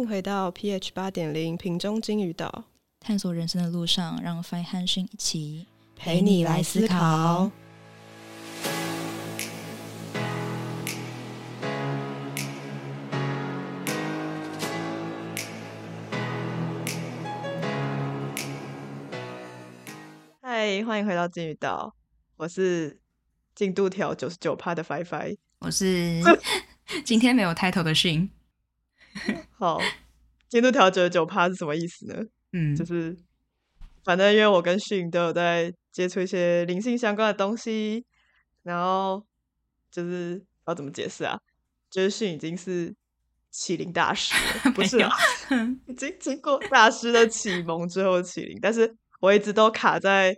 [0.00, 2.64] 迎回到 pH 八点零瓶中金鱼岛，
[3.00, 7.50] 探索人生的路上，让 Fine 和讯一起陪你来思考。
[20.40, 21.94] 嗨，欢迎回到金鱼岛，
[22.38, 22.98] 我是
[23.54, 26.22] 进度条九十九趴的 Fi Fi，我是
[27.04, 28.30] 今天没有 title 的讯。
[29.50, 29.78] 好，
[30.48, 32.22] 进度条九十九趴是什么意思呢？
[32.52, 33.16] 嗯，就是
[34.04, 38.04] 反正因为我跟迅都有在接触一些灵性相关的东西，
[38.62, 39.24] 然后
[39.90, 41.38] 就是要怎么解释啊？
[41.90, 42.94] 就是迅已经是
[43.50, 45.10] 启灵大师了， 不是啊？
[45.86, 50.36] 已经经过大师的启蒙之后启灵，但是我一直都卡在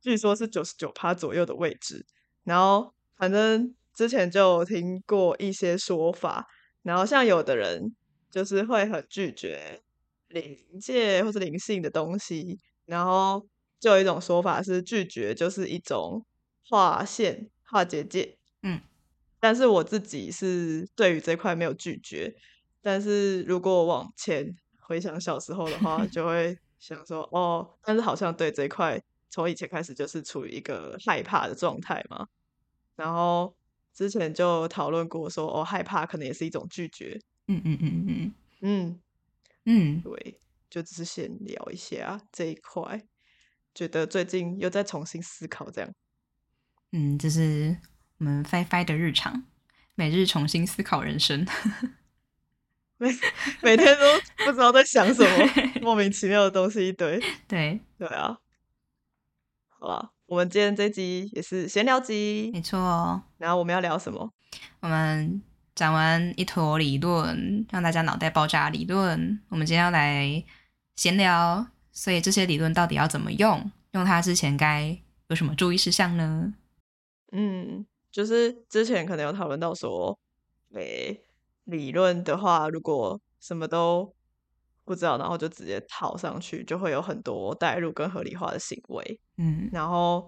[0.00, 2.06] 据说是九十九趴左右的位置，
[2.44, 6.46] 然后反正之前就有听过一些说法。
[6.86, 7.96] 然后像有的人
[8.30, 9.82] 就是会很拒绝
[10.28, 13.44] 灵界或是灵性的东西，然后
[13.80, 16.24] 就有一种说法是拒绝就是一种
[16.68, 18.38] 划线、划结界。
[18.62, 18.80] 嗯，
[19.40, 22.32] 但是我自己是对于这块没有拒绝，
[22.80, 32.28] 但是如果往前回想小时候的话，就 会想说哦，但是好像对这块从以前开始就是处于一个害怕的状态嘛，
[32.94, 33.56] 然后。
[33.96, 37.18] 之前就讨论过，说哦，害怕可能也是一种拒绝。
[37.48, 39.00] 嗯嗯嗯嗯嗯
[39.64, 43.02] 嗯，对，就只是先聊一下这一块，
[43.74, 45.90] 觉得最近又在重新思考这样。
[46.92, 47.78] 嗯，这是
[48.18, 49.46] 我们 Fi Fi 的日常，
[49.94, 51.46] 每日重新思考人生，
[52.98, 53.10] 每
[53.62, 57.18] 每天都不知道在想什么， 莫名其妙的东西一堆。
[57.48, 58.38] 对对啊，
[59.68, 60.12] 好了。
[60.26, 63.22] 我们今天这集也是闲聊集，没错。
[63.38, 64.28] 然后我们要聊什么？
[64.80, 65.40] 我们
[65.72, 69.40] 讲完一坨理论，让大家脑袋爆炸理论。
[69.48, 70.44] 我们今天要来
[70.96, 73.70] 闲聊，所以这些理论到底要怎么用？
[73.92, 76.52] 用它之前该有什么注意事项呢？
[77.30, 80.18] 嗯，就是之前可能有讨论到说，
[80.74, 81.20] 诶，
[81.66, 84.12] 理论的话，如果什么都
[84.86, 89.20] 不知道，然后就直接套上去，就会有很多代入跟合理化的行为。
[89.36, 90.26] 嗯，然后，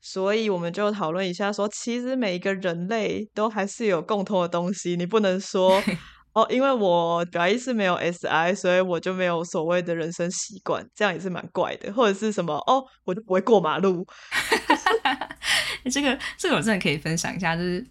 [0.00, 4.96] 所以我们就讨论一下，说其实每一个人类都还是有共同的东西。
[4.96, 5.80] 你不能说
[6.32, 11.92] 哦，因为我表意是没有 SI，所以我就没有所谓的人生习惯，这样也是蛮怪的。
[11.92, 14.06] 或者是什么哦，我就不会过马路。
[15.92, 17.86] 这个这个我真的可以分享一下，就是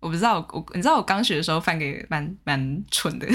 [0.00, 3.26] 我不知道我你知道我刚学的时候犯个蛮蛮蠢的。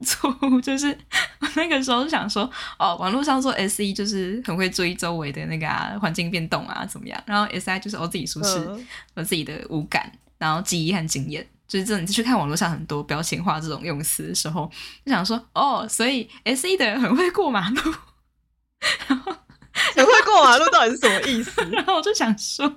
[0.06, 0.96] 错误就是
[1.40, 2.48] 我那个时候想说，
[2.78, 7.20] 哦，网络上说 S E 就是很会注意周围的那个啊环境变动啊，怎么样？
[7.26, 8.58] 然后 S I 就是我自己舒适，
[9.14, 14.70] 我自己的五感，然后记忆和经验，就是这你去看网络上很多标签化这种用词的时候，
[15.04, 17.94] 就想说，哦，所以 S E 的人很会过马路，
[19.08, 19.32] 然后
[19.96, 21.60] 很会过马路到底是什么意思？
[21.72, 22.72] 然后我就想说，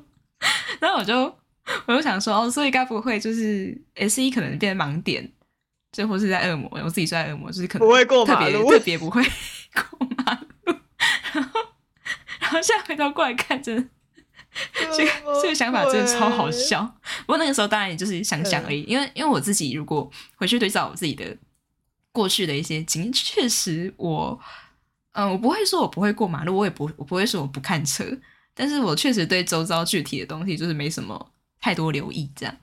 [0.80, 1.38] 然后我就
[1.86, 5.32] 我就想说，哦，所以该不会就是 S E 可能变盲点？
[5.92, 9.22] 这或是在恶魔，我自己是在恶魔，就是可能不会过马路，特别不会
[9.74, 10.74] 过马路。
[11.34, 11.60] 然后，
[12.40, 13.84] 然后现在回头过来看，真的，
[14.96, 16.82] 这个这个想法真的超好笑。
[17.26, 21.38] 不过那个时候当然也就是想想而已，因为因为我自己如果回去对照我自己的
[22.12, 24.40] 过去的一些经验，确实我，
[25.12, 28.06] 嗯，我不会说我不会过马路，我也不我不会说我不看车，
[28.54, 32.56] 但是我确实对周遭具体的东西就是没什么太多留意，这样。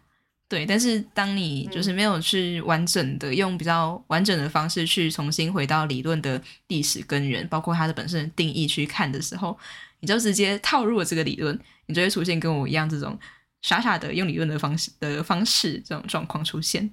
[0.49, 9.59] 对，但是当你就是没有去完整的用比较完整的方式去重新回到理论的历史根源，包括它的本身的定义去看的时候，
[10.01, 13.19] 你就直接套入了这个理论，你就会出现跟我一样这种
[13.61, 16.89] 傻傻的用理论的方式的方式这种状况出现。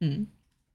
[0.00, 0.26] 嗯，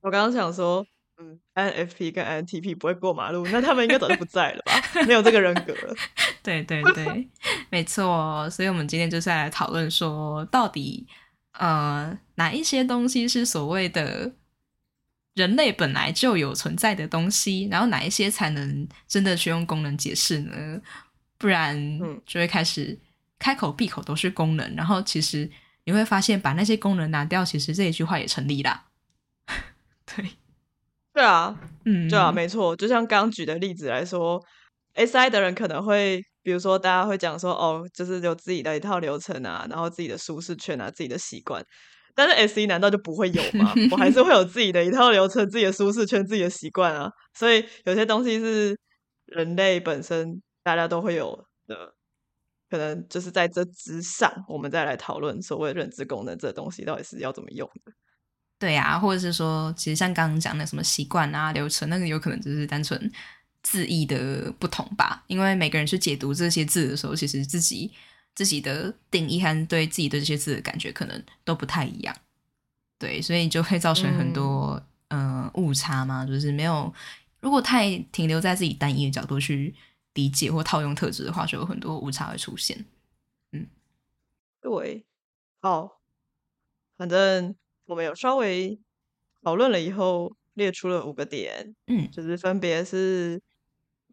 [0.01, 0.83] 我刚刚想说，
[1.19, 4.73] 嗯，NFP 跟 INTP 不会过马路，那他们应该早就不在了吧？
[5.05, 5.95] 没有这个人格了。
[6.41, 7.29] 对对对，
[7.69, 8.49] 没错。
[8.49, 11.05] 所以我们今天就是来讨论说，到底。
[11.59, 14.31] 呃，哪一些东西是所谓的
[15.33, 17.67] 人类本来就有存在的东西？
[17.69, 20.81] 然后哪一些才能真的去用功能解释呢？
[21.37, 22.97] 不然就会开始
[23.37, 25.51] 开口闭口都是功能，然后其实
[25.83, 28.85] 你会发现把那些功能拿掉，其实这一句话也成立啦。
[30.07, 30.25] 对，
[31.13, 32.73] 对啊，嗯，对啊，没错。
[32.75, 34.41] 就像刚举的例子来说
[34.95, 36.23] ，SI 的人可能会。
[36.49, 41.63] 比如说，大家会讲说，哦，就是有自己的一套流程啊，然后自己的舒适圈啊，自己的习惯。
[42.15, 43.71] 但是 S E 难道就不会有吗？
[43.91, 47.07] 我还是会有自己的一套流程、自己的舒适圈、自己的习惯啊。
[47.35, 48.75] 所以有些东西是
[49.27, 51.37] 人类本身大家都会有
[51.67, 51.93] 的，
[52.67, 57.91] 可能就是在这之上，我们再来讨论所谓认知功能这东西到底是要怎么用的。
[58.57, 62.99] 对啊，或者是说，其实像刚刚讲的什么习惯啊、流程，那个有可能只是单纯
[63.63, 65.23] 字义的不同吧。
[65.27, 67.91] 因为每个人去解读这些字的时候，其实自己
[68.35, 72.15] 自己的定义和对自己对这些字的感觉可能都不太一样。
[72.97, 76.93] 对，所以就会造成很多嗯误差嘛，就是没有
[77.39, 79.73] 如果太停留在自己单一的角度去
[80.13, 82.85] 理解或套用特质的话，就有很多误差会出现。
[83.51, 83.67] 嗯，
[84.61, 85.05] 对，
[85.61, 85.99] 好，
[86.97, 87.55] 反正。
[87.89, 88.79] 我们有稍微
[89.41, 93.41] 讨论了以后，列出了五个点，嗯，就是分别是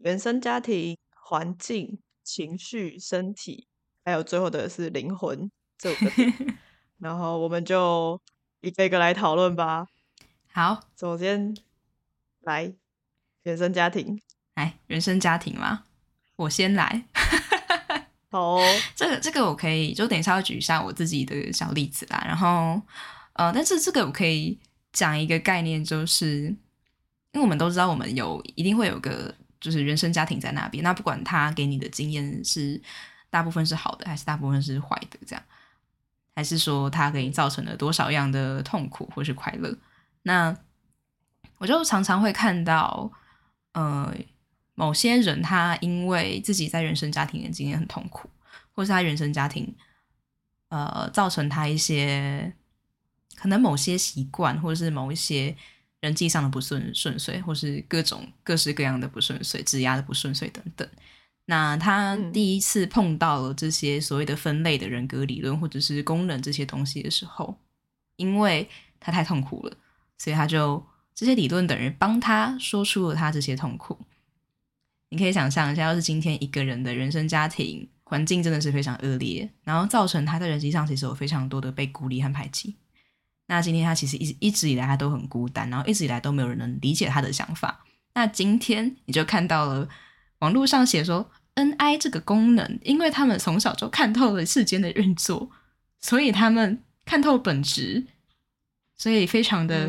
[0.00, 3.66] 原生家庭、环境、情绪、身体，
[4.04, 6.58] 还有最后的是灵魂 这五个点。
[6.98, 8.20] 然后我们就
[8.60, 9.86] 一个一个来讨论吧。
[10.52, 11.56] 好，首先
[12.40, 12.72] 来
[13.42, 14.20] 原生家庭，
[14.54, 15.84] 来原生家庭吗？
[16.36, 17.04] 我先来。
[18.30, 18.58] 好，
[18.94, 22.80] 这个这个我可以就等一下要举一下我自己的小例子啦，然后。
[23.38, 24.58] 呃，但是这个我可以
[24.94, 29.34] 讲一个概念，就是因为我们都知道，我们有一定会有个
[29.66, 30.84] 就是原生家庭在那边。
[30.84, 32.80] 那不管他给你的经验是
[33.28, 35.42] 大部分是好的，还是大部分是坏的，这样，
[36.36, 39.76] 还是说他给你造成了多少样的痛苦或是快乐？
[40.22, 40.56] 那
[41.58, 43.10] 我就常常会看到，
[43.72, 44.14] 呃，
[44.74, 48.30] 某些人他因为自己在原生家庭的经验很痛苦，
[48.72, 49.74] 或是他原生家庭
[50.68, 52.54] 呃造成他一些。
[53.38, 55.54] 可能某些习惯，或者是某一些
[56.00, 60.88] 人际上的不顺顺遂，或是各种各式各样的不顺遂、质押的不顺遂等等。
[61.46, 67.56] 那他第一次碰到了这些所谓的分类的人格理论，或者是功能这些东西的时候，
[68.16, 69.76] 因为他太痛苦了，
[70.18, 70.84] 所以他就
[71.14, 73.96] 这些理论等于帮他说出了他这些痛苦。
[75.10, 82.74] 你可以想象一下，要是今天一个人的原生家庭环境真的是非常恶劣，然后造成他在人际上其实有非常多的被孤立和排挤。
[83.48, 87.84] 那今天他其实一直一直以来他都很孤单，然后一直以来都没有人能理解他的想法。
[88.14, 89.88] 那今天你就看到了
[90.40, 95.50] 网络上写说 N I 这个功能，因为他们从小就看透了世间的运作，
[96.00, 98.04] 所以他们看透本质，
[98.96, 99.86] 所以非常的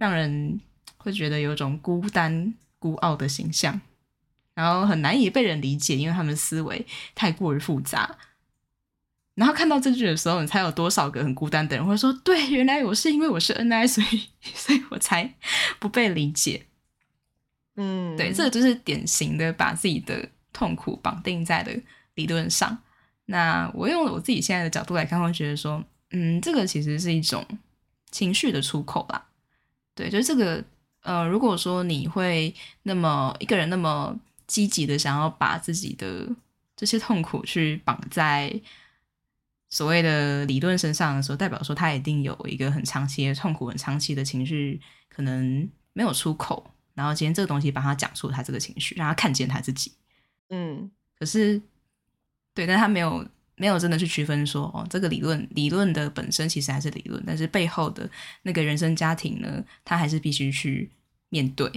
[0.00, 0.60] 让人
[0.96, 3.80] 会觉得有种孤单孤傲的形象，
[4.54, 8.16] 然后很难以被人理解，因为他们思维太过于复杂。
[9.38, 15.32] 然后看到这句的时候，你才有多少个很孤单的人会说：“对，原来我是因为我是 N I，所以所以我才
[15.78, 16.66] 不被理解。”
[17.78, 21.80] 嗯，对，这个就是典型的把自己的痛苦绑定在的
[22.14, 22.76] 理论上。
[23.26, 27.46] 那我用我自己现在的角度来看，会觉得说，嗯，这个其实是一种
[28.10, 29.24] 情绪的出口啦。
[29.94, 30.64] 对，就是这个，
[31.02, 32.52] 呃，如果说你会
[32.82, 34.18] 那么一个人那么
[34.48, 36.28] 积极的想要把自己的
[36.74, 38.60] 这些痛苦去绑在。
[39.70, 46.70] 所谓的理论身上的时候，代表说他一定有一个很长期的痛苦、很长期的情绪，可能没有出口。
[46.94, 49.92] 然后今天这个东西帮他讲出他这个情绪，让他看见他自己。
[50.48, 51.60] 嗯，可是，
[52.54, 53.24] 对，但他没有
[53.56, 58.08] 没有真的去区分说，哦，这个理论理论的本身其实还是理论，但是背后的
[58.42, 60.90] 那个原生家庭呢，他还是必须去
[61.28, 61.70] 面对，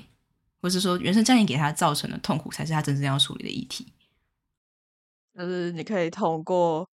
[0.62, 3.88] 或是说原生家庭给他造成的痛苦，才是他真正要处理的议题。
[5.38, 6.88] 就是你可以通过。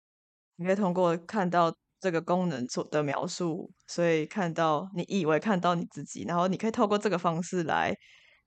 [0.60, 7.94] 你可以通过看到这个功能所的描述，所以看到你以为看到你自己，然后你可以透过这个方式来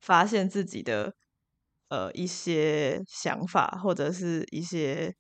[0.02, 1.14] 发现自己的
[1.88, 5.14] 呃一些想法或者是一些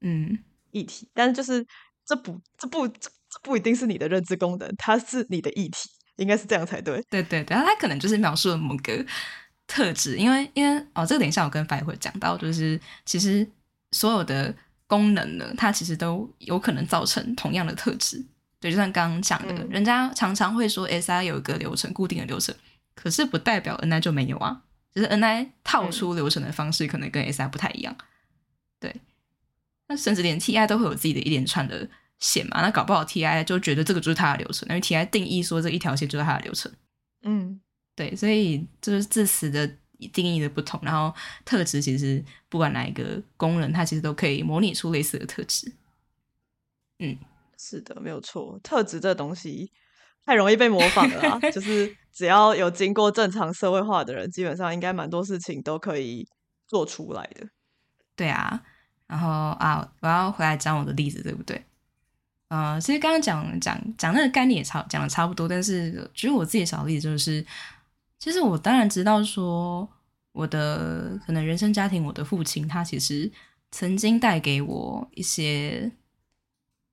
[0.00, 0.36] 嗯
[0.72, 1.64] 议题，但是就是
[2.04, 3.08] 这不这不这
[3.42, 7.00] 不一定是你的认知功能，它是你的议题，应该是这样才对。
[7.10, 9.06] 对对对，它可能就是描述了某个
[9.68, 13.48] 特质，因为因为哦，这个等一下我跟白会讲到，就是其实
[13.92, 14.52] 所有的。
[14.94, 18.24] 功能呢，它其实都有可能造成同样的特质。
[18.60, 22.54] 对，就像刚刚讲的，人家常常会说 S I 有一个流程，固定的流程，
[22.94, 24.62] 可是不代表 N I 就没有啊。
[24.94, 27.96] 就是 N I 套出流程的方式可能跟 S I 不太一样。
[28.78, 28.94] 对，
[29.88, 31.88] 那甚至连 T I 都会有自己的一连串的
[32.20, 32.62] 线嘛。
[32.62, 36.70] 那搞不好 T I 就觉得这个就是它的流程，因为 T I 定义说这一条线就是它的流程。
[37.22, 37.60] 嗯，
[37.96, 39.78] 对，所以就是自私的。
[40.12, 45.72] 定义的不同，然后特质其实不管哪一个功能，它其实都可以模拟出类似的特质。
[46.98, 47.16] 嗯，
[47.58, 48.58] 是的，没有错。
[48.62, 49.70] 特质这东西
[50.24, 56.26] 太容易被模仿了， 就是只要有经过正常社会化的人，基本上应该蛮多事情都可以
[56.66, 57.48] 做出来的。
[58.16, 58.62] 对啊，
[59.06, 61.64] 然后啊，我要回来讲我的例子，对不对？
[62.48, 67.44] 呃，其实刚刚讲讲讲那个概念也差讲的差不多，但是举我自己的小例子就是。
[68.24, 69.86] 其实我当然知道，说
[70.32, 73.30] 我的可能原生家庭，我的父亲他其实
[73.70, 75.92] 曾经带给我一些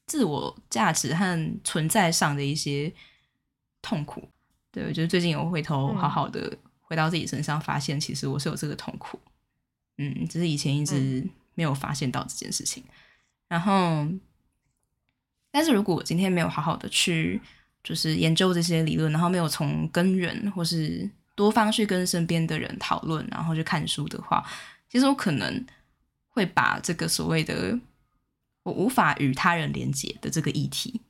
[0.08, 2.94] 自我价值和存在上的一些
[3.82, 4.28] 痛苦。
[4.72, 9.18] 对，我觉得最近有回头好好的回到自己身上，发现其实我是有这个痛苦，
[10.00, 12.84] 嗯，只是以前一直没有发现到这件事情。
[13.48, 14.06] 然后，
[15.50, 17.40] 但是如果我今天没有好好的去
[17.82, 24.44] 就是研究这些理论，然后没有从根源或是多方去跟身边的人讨论，然后去看书的话，
[24.90, 25.66] 其实我可能
[26.28, 27.78] 会把这个所谓的
[28.64, 31.02] 我无法与他人连接的这个议题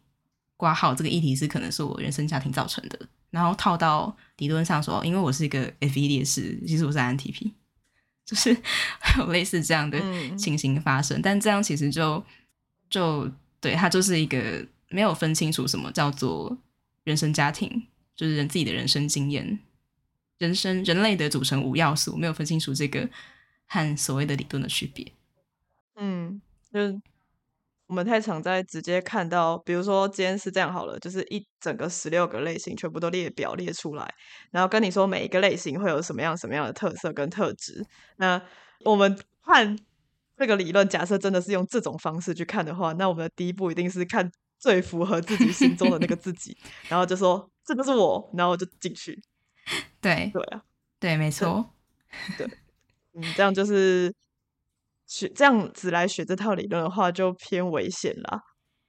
[0.56, 3.00] 挂号，这个议题是可能是我原生家庭造成的。
[3.32, 7.54] 然后套到理论上说，因为我是一个 F E 烈士，其实我是 N T P，
[8.26, 8.56] 就是
[9.18, 9.98] 有类似这样的
[10.38, 11.22] 情形发生。
[11.22, 12.22] 但这样其实就
[12.90, 16.58] 就对他就是一个没有分清楚什么叫做
[17.06, 19.60] 原生家庭，就是人自己的人生经验，
[20.42, 23.08] 人生人类的组成五要素，没有分清楚这个
[23.68, 25.14] 和所谓的理论的区别。
[25.96, 26.42] 嗯，
[26.74, 27.02] 就是。
[27.88, 34.10] 我们太常在直接看到，比如说今天是这样好了，就是一整个十六个类型全部都列表列出来，
[34.50, 37.86] 然后跟你说每一个类型会有什么样什么样的特色跟特质。
[38.16, 38.42] 那
[38.86, 39.78] 我们看
[40.38, 46.56] 这个理论，假设真的是用这种方式去看的话，那我们的第一步一定是看最符合自己心中的那个自己，
[46.88, 49.22] 然后就说这个是我，然后就进去。
[50.02, 50.64] 对对啊，
[51.00, 51.74] 对，没错，
[52.38, 52.48] 对，
[53.14, 54.14] 嗯，这样就是。
[55.08, 58.42] 学这样子来学这套理论的话，就偏危险啦。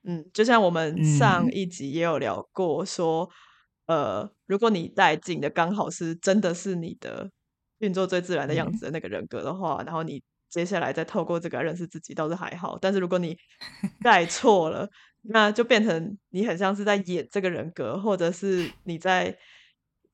[0.05, 3.29] 嗯，就像我们上一集也有聊过，说，
[3.87, 7.29] 呃，如果你带进的刚好是真的是你的
[7.79, 12.79] 运作最自然的样子的那个人格的话，然后你接下来再透过这个认识自己，倒是还好。
[12.81, 13.37] 但是如果你
[14.05, 14.89] 带错了，
[15.23, 19.37] 那就变成你很像是在演这个人格，或者是你在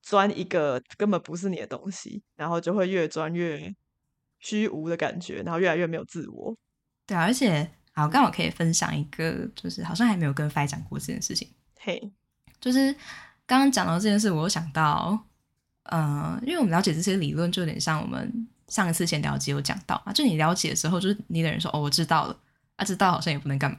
[0.08, 3.74] 钻一个根本不是你的东西，然后就会越钻越。
[4.40, 6.56] 虚无的感觉，然后越来越没有自我。
[7.04, 11.48] 对啊，而且好，刚好可以分享一个，就是好像还没有跟 Fi 讲过这件事情。
[11.80, 12.12] 嘿，
[12.60, 12.94] 就是
[13.44, 15.18] 刚刚讲到这件事，我又想到，
[15.82, 22.40] 呃，因为我们了解这些理论，就有点像我们上一次先了解有讲到啊，就你了解的时候，就是你的人说哦，我知道了，
[22.76, 23.76] 啊，知道好像也不能干嘛。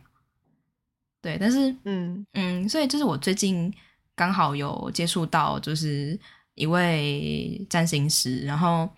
[1.21, 3.74] 对，但是嗯嗯，所以就是我最近
[4.19, 6.19] 刚好有接触到，就是
[6.55, 8.89] 一位占星师，然后。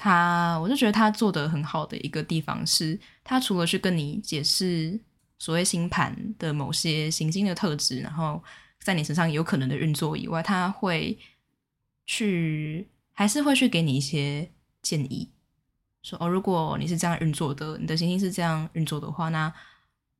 [0.00, 4.96] 他，我就觉得他做的很好的一个地方是，他除了去跟你解释
[5.40, 8.40] 所谓星盘的某些行星的特质，然后
[8.80, 11.18] 在你身上有可能的运作以外，他会
[12.06, 14.48] 去还是会去给你一些
[14.82, 15.28] 建议，
[16.04, 19.52] 说哦，如果你是这样运作的，你的行星是这样运作的话，那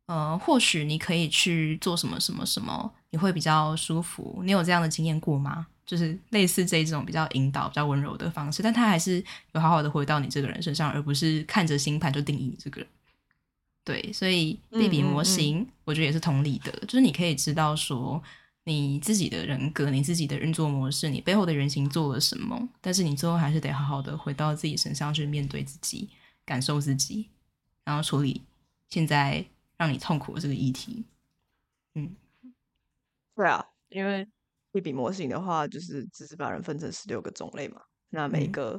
[0.09, 4.41] 呃，或许你可以去做什么什么什么，你会比较舒服。
[4.43, 5.67] 你有这样的经验过吗？
[5.85, 9.23] 就是类似这种比较引导、比较温柔的方式，但他还是
[9.53, 12.91] 有好好的回到你这个人身上，而不是看着星盘就定义你这个人。
[13.85, 18.23] 对，所以类比模型，我觉得也是同理的，就是你可以知道说
[18.65, 26.09] 你自己的人格、你自己的运作模式、你背后的原型做了什么，但是你最后还是得好好的回到自己身上去面对自己、
[26.45, 27.29] 感受自己，
[27.85, 28.43] 然后处理
[28.91, 29.43] 现在
[29.79, 31.07] 让你痛苦的这个议题。
[31.95, 32.15] 嗯，
[33.35, 34.29] 对啊，因为。
[34.73, 37.81] 类比模型的话，就是只是把人分成十六个种类嘛。
[38.11, 38.79] 那每个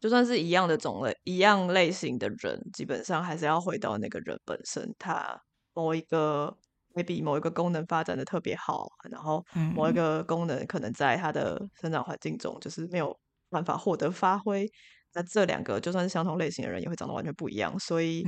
[0.00, 5.38] 就算是一样的种类、一样类型的人，基本上还是要回到那个人本身，他
[5.74, 6.56] 某一个
[6.94, 13.14] maybe 某一个功能发展的特别好，然后某一个功能可能在他的生长环境中就是没有
[13.50, 14.66] 办法获得发挥。
[15.16, 17.76] 那这两个就算是相同类型的人，也会长得完全不一样。
[17.78, 18.22] 所以，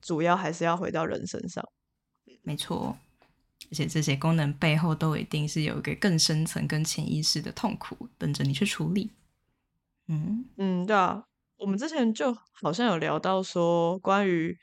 [0.00, 1.68] 主要还是要回到人身上。
[2.42, 2.96] 没错。
[3.70, 9.10] 而且这些功能背后都一定是有一个更深层、跟潜意识的痛苦等着你去处理。
[10.06, 11.24] 嗯嗯，对啊，
[11.58, 14.56] 我们之前就好像有聊到说，关于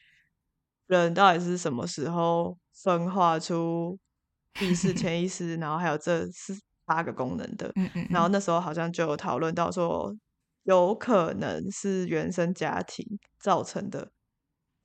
[0.87, 3.99] 人到底是什么时候分化出
[4.61, 7.69] 意识、 潜意识，然后还有这四八个功能的。
[7.75, 8.07] 嗯嗯。
[8.09, 10.13] 然后那时候好像就有讨论到说，
[10.67, 13.03] 有可能是原生家庭
[13.41, 14.11] 造成的，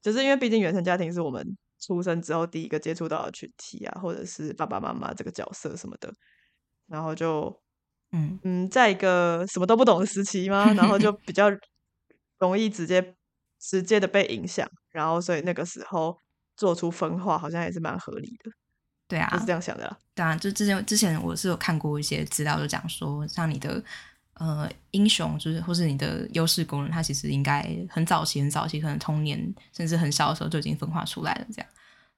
[0.00, 1.56] 就是因为毕竟原生家庭是我们。
[1.84, 6.14] 出生之后第一个接触到的群体啊，或者是爸爸妈妈这个角色什么的，
[6.86, 7.60] 然后就
[8.12, 11.50] 嗯嗯，在一个什么都不懂的时期嘛，然后就比较
[12.38, 13.16] 容易直接
[13.58, 16.16] 直接的被影响，然后所以那个时候
[16.56, 18.52] 做出分化，好像也是蛮合理的。
[19.08, 19.98] 对啊，是这样想的。
[20.14, 23.82] 当然，就之前之前我是有看过一些资料，就讲说，像你的
[24.42, 29.38] 呃英雄，就是或是你的优势功能，他其实应该很早期、很早期，可能童年
[29.72, 31.70] 甚至很小的时候就已经分化出来了，这样。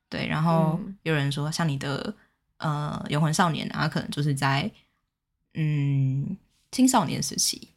[0.09, 2.15] 对，然后有人说，像你的
[2.59, 4.71] 呃永恒少年啊，可能就是在
[5.55, 6.37] 嗯
[6.71, 7.69] 青少年时期、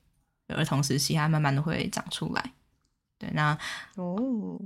[0.47, 2.53] 儿童时期，它慢慢的会长出来。
[3.19, 3.57] 对，那
[3.95, 4.15] 哦，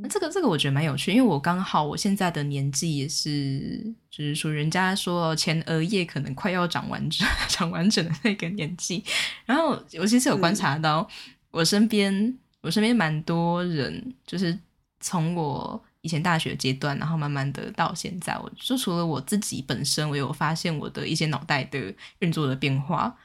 [0.02, 9.02] 那这个这个我觉得蛮有趣，因为我刚好我现在的年纪也是，就是说人家说前额叶可能快要长完整、 长完整的那个年纪。
[9.46, 11.08] 然后我其实有观察到，
[11.52, 14.58] 我身边我身边蛮多人，就是
[15.00, 23.16] 从我以前大学阶段，然后慢慢的到现在，我就除了我自己本身，我有发现我的一些脑袋的运作的变化。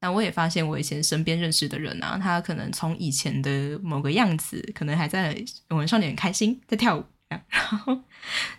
[0.00, 5.36] 那我也发现，我以前身边认识的人啊，他可能从以前的某个样子，可能还在
[5.68, 7.40] 我们少年很开心在跳舞， 然
[7.78, 8.00] 后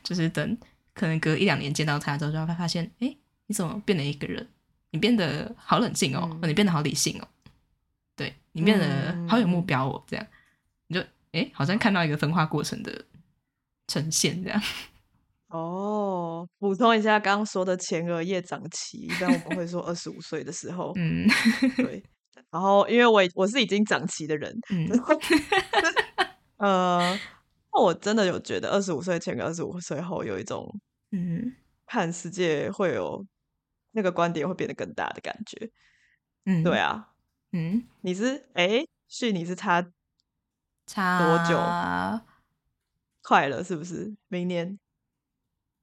[0.04, 0.58] 就是等
[0.94, 3.16] 可能隔一两年见到他之后，就会发现，哎，
[3.48, 4.48] 你怎么变了一个人？
[4.92, 7.28] 你变得好冷静哦，你变得好理性哦，
[8.16, 10.28] 对你变得好有目标哦，这样
[10.88, 13.06] 你就哎，好像看到一个分化过程的
[13.88, 14.62] 呈现，这样。
[15.52, 21.28] 哦，补充一下刚刚说的前额叶长齐，一般我们会说二十五岁的时候，嗯，
[21.78, 22.04] 对。
[22.50, 24.90] 然后因为我我是已经长齐的人，嗯，
[26.58, 27.20] 呃，
[27.72, 30.70] 我真的有觉得二十五岁前跟二十五岁后有一种，
[31.12, 31.56] 嗯，
[31.86, 33.26] 看世界会有
[33.92, 35.70] 那个观点会变得更大的感觉，
[36.46, 37.10] 嗯，对啊，
[37.54, 39.86] 嗯，你是哎，是你是差
[40.86, 41.58] 差多久？
[43.22, 44.14] 快了是不是？
[44.28, 44.78] 明年？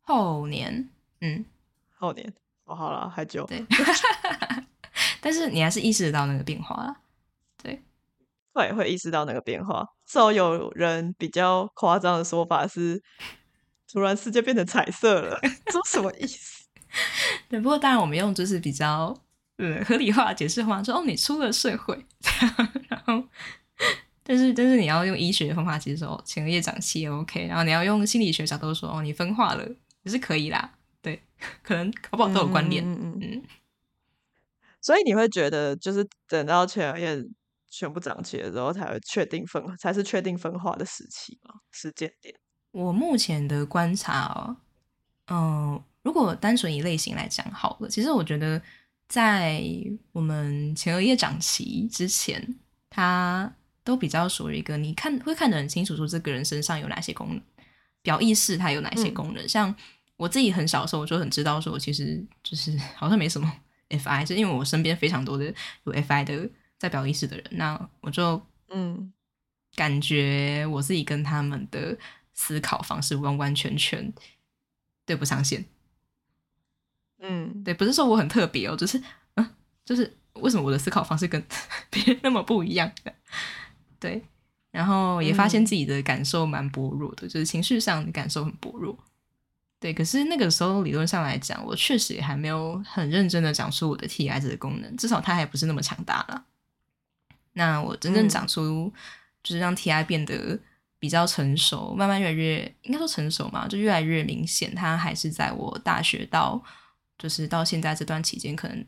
[0.08, 0.88] 后年，
[1.20, 1.44] 嗯，
[1.98, 2.32] 后年，
[2.64, 3.44] 哦，好了，还久。
[3.44, 3.62] 对，
[5.20, 6.96] 但是你还是意识得到那个变化了，
[7.62, 7.82] 对，
[8.54, 9.86] 会会意识到那个变化。
[10.06, 13.02] 至少有人比较夸张的说法是，
[13.92, 15.38] 突然世界变成彩色了，
[15.70, 16.64] 这什么意思？
[17.50, 19.14] 对，不过当然我们用就是比较
[19.58, 22.02] 呃合理化解释话，说哦，你出了社会，
[22.88, 23.22] 然后，
[24.22, 29.68] 但是但是你要用医学的方法解释说前额叶长期 OK，然后你要用心理学角度说哦，你分化了。
[30.08, 30.72] 也是可以啦，
[31.02, 31.22] 对，
[31.62, 33.42] 可能好不好都有关联，嗯嗯嗯。
[34.80, 37.22] 所以你会觉得，就是等到前额叶
[37.68, 41.52] 全部长齐了之后，才会确定分，才是确定分化的时期吗？
[41.72, 42.34] 时间点？
[42.70, 44.56] 我目前的观察哦，
[45.26, 48.62] 嗯，如果单纯以类型来讲好了，其实我觉得
[49.08, 49.62] 在
[50.12, 52.56] 我们前额叶长齐之前，
[52.88, 53.52] 它
[53.84, 57.42] 都比较属于一个你看会看得很清楚，说这个人身上有哪些功能，
[58.00, 59.74] 表意识它有哪些功能，像。
[60.18, 63.50] 我自己很小的时候，我就很知道说，我其实就是 好像没什么
[63.88, 65.46] FI，是因为我身边非常多的
[65.84, 69.10] 有 FI 的在表意识的人，那我就嗯，
[69.76, 71.96] 感觉我自己跟他们的
[72.34, 74.12] 思考方式完完全全
[75.06, 75.64] 对不上线。
[77.20, 79.00] 嗯，对，不是说我很特别哦，只是
[79.34, 79.50] 嗯，
[79.84, 81.40] 就是为什么我的思考方式跟
[81.90, 82.90] 别人那么不一样？
[84.00, 84.22] 对，
[84.70, 88.98] 然后也发现自己的感受蛮薄弱的，就是情绪上的感受很薄弱。
[89.80, 96.44] 对，可是那个时候理论上来讲，我确实也还没有很认真的讲出我的 TI 这个功能，至少它还不是那么强大了。
[97.52, 98.92] 那我真正讲出，
[99.42, 100.58] 就是让 TI 变得
[100.98, 104.74] 比较成熟，慢慢越来越应该说成熟嘛，就越来越明显。
[104.74, 106.60] 它还是在我大学到
[107.16, 108.84] 就是到现在这段期间，可能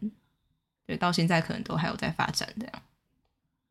[0.87, 2.83] 对到现在可能都还有在发展这样。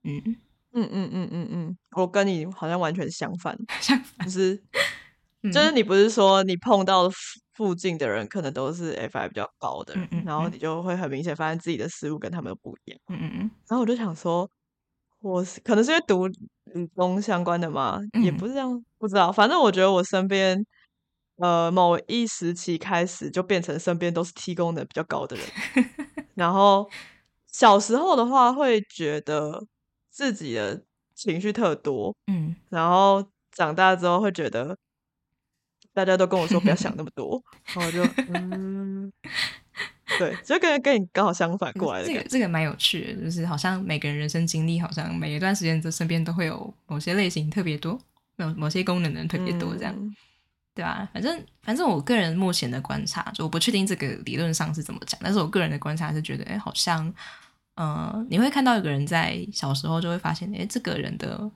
[0.03, 0.37] 嗯
[0.71, 4.63] 嗯嗯嗯嗯嗯，我跟你好像完全相反， 相反就是。
[5.53, 7.09] 就是你不是说你碰到
[7.53, 12.99] 附近的人可能都是 FI 比较高的人，然后你就会很明显发现自己的思路跟他们不一样。
[13.09, 13.51] 嗯嗯嗯。
[13.67, 14.49] 然后我就想说，
[15.21, 19.31] 我是可能是因为读理工相关的嘛，也不是这样，不知道。
[19.31, 20.57] 反正我觉得我身边，
[21.37, 25.45] 呃，某一时期开始就变成身边都是 T 功能比较高的人。
[26.35, 26.89] 然后
[27.47, 29.65] 小时候的话会觉得
[30.09, 30.83] 自己的
[31.15, 34.77] 情绪特多，嗯，然后长大之后会觉得。
[35.99, 37.43] 大家都跟我说不要想那么多，
[37.75, 38.01] 然后我就
[38.33, 39.11] 嗯，
[40.17, 42.07] 对，就跟跟你刚好相反过来的。
[42.07, 47.99] 这个这个蛮有趣的，就是好像每个人人生经历，好像每一段时间的身边都会有某些类型特别多，
[48.37, 50.15] 某某些功能的人特别多，这样，
[50.73, 51.09] 对吧？
[51.13, 57.13] 反正反正我个人目前的观察，就我不确定这个理论上是怎么讲，但是我个人的观察是觉得，哎，好像，
[57.75, 61.51] 嗯，你会看到一个人在小时候就会发现，哎，这个人的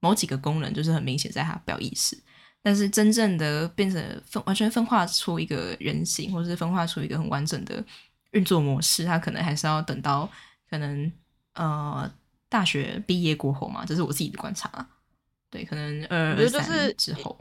[0.00, 2.18] 某几个功能就是很明显在他表意识。
[2.66, 7.84] 但是真正的变成分完全分化出一个人形，或者是分化出一个很完整的
[8.30, 10.26] 运作模式，它可能还是要等到
[10.70, 11.12] 可能
[11.52, 12.10] 呃
[12.48, 14.88] 大学毕业过后嘛，这是我自己的观察。
[15.50, 17.38] 对，可能二三之后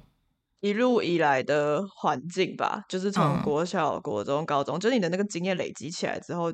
[0.59, 6.53] 一路以来的环境吧，就是从国小、国中、高中，就是你的那个经验累积起来之后，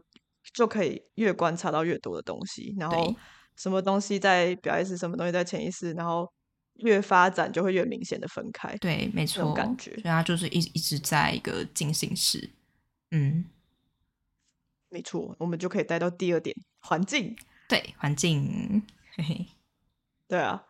[0.54, 3.16] 就可以越观察到越多的东西，然后
[3.56, 6.32] 什么东西在表意识，什么东西在潜意识，然后。
[6.80, 12.50] 越发展就会越明显的分开，对，没错，感觉，所以它就是一一直在一个进行式，
[13.12, 13.46] 嗯，
[14.90, 17.36] 没错，我们就可以带到第二点，环境，
[17.68, 18.84] 对，环境，
[19.16, 19.46] 嘿嘿，
[20.28, 20.64] 对啊，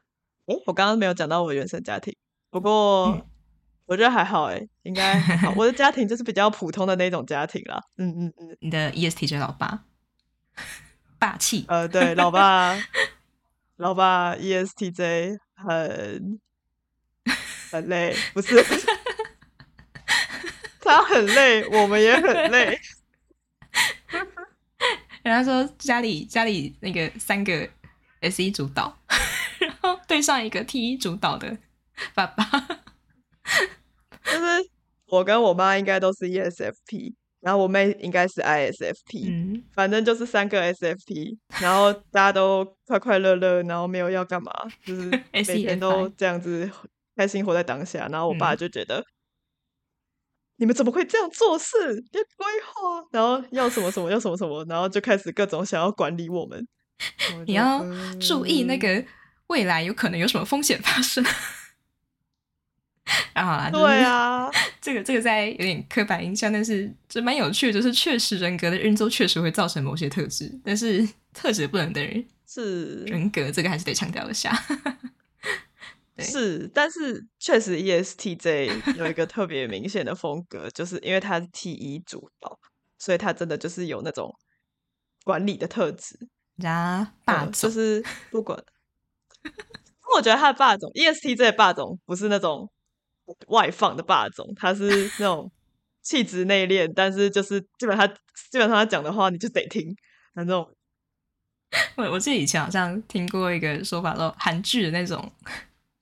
[0.46, 2.16] 哎，我刚刚没有讲到我原生家庭，
[2.50, 3.26] 不过
[3.86, 5.52] 我觉得还好，哎，应该 好。
[5.58, 7.82] 我的家庭就是比较普通的那种家庭啦。
[7.98, 9.86] 嗯嗯嗯，你的 ESTJ 老爸，
[11.18, 11.66] 霸气。
[11.68, 12.78] 呃，对，老爸，
[13.78, 16.40] 老爸 ESTJ 很
[17.72, 18.64] 很累，不是？
[20.82, 22.80] 他很累，我们也很累。
[25.22, 27.70] 人家说家里家里那个三个
[28.22, 28.98] S 一主导，
[29.60, 31.58] 然后对上一个 T 一主导的
[32.16, 32.44] 爸爸，
[34.24, 34.70] 就是
[35.06, 44.52] 我跟我妈应该都是 ESFP，然后我妹应该是 ISFP，嗯，反正就是三个 SFP，然后大家都快快乐乐，然后没有要干嘛，
[44.86, 46.70] 就是 每天都这样子
[47.16, 49.04] 开心活在当下，然后我爸就觉得。
[50.62, 51.74] 你们怎么会这样做事？
[52.12, 56.68] 要规划，然后要什么什么，要什么什么，然后就开始各种想要管理我们。
[57.48, 57.82] 你要
[58.20, 59.06] 注意那个
[59.48, 61.24] 未来有可能有什么风险发生。
[63.34, 74.54] 然后啦，对啊，这个这个在有点刻板印象，但是这蛮有趣的，就是确实人格的运作确实会造成某些特质，但是 特质不能等于是人格，这个还是得强调一下。
[76.18, 82.60] 是，但是确实 ESTJ 有一个特别明显的风格，就是因为他是 T 一主导，
[82.98, 84.36] 所以他真的就是有那种
[85.24, 86.20] 管理的特质，
[86.66, 88.62] 啊，霸总就是不管。
[90.16, 92.70] 我觉得他的霸总 ESTJ 的霸总不是那种
[93.48, 94.88] 外放的霸总，他是
[95.20, 95.52] 那种
[96.02, 98.08] 气质内敛，但是就是基本上
[98.52, 99.96] 基本上他讲的话你就得听
[100.34, 100.70] 那种。
[101.96, 105.32] 我我记得以前好像听过一个说法，说韩剧的那种。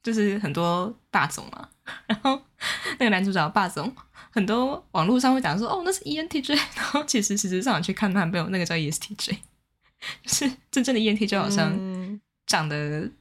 [0.04, 1.68] 就是很多霸总嘛，
[2.06, 2.42] 然后
[2.98, 3.94] 那个男主角霸总，
[4.32, 9.38] 很多网络上会讲说，哦，那是 ENTJ，然后其实实质上去看他朋友，那个叫 ESTJ，
[10.24, 13.12] 就是真正的 ENTJ 好像长得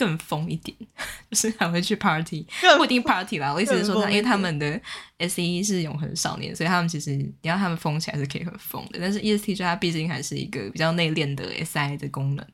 [0.00, 0.74] 更疯一点，
[1.30, 2.46] 就是还会去 party，
[2.78, 3.52] 不一定 party 啦。
[3.52, 4.80] 我意思是说，他因为他们的
[5.18, 8.98] S E 是永恒少年，所以他们其实你要他们疯起来是可以很疯的。
[8.98, 12.46] 但是 ESTJ 它毕竟还是一个比较内敛的 S I 的功能，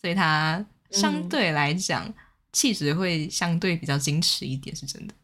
[0.00, 2.12] 所以它相对来讲。
[2.52, 5.14] 气质会相对比较矜持一点，是真的，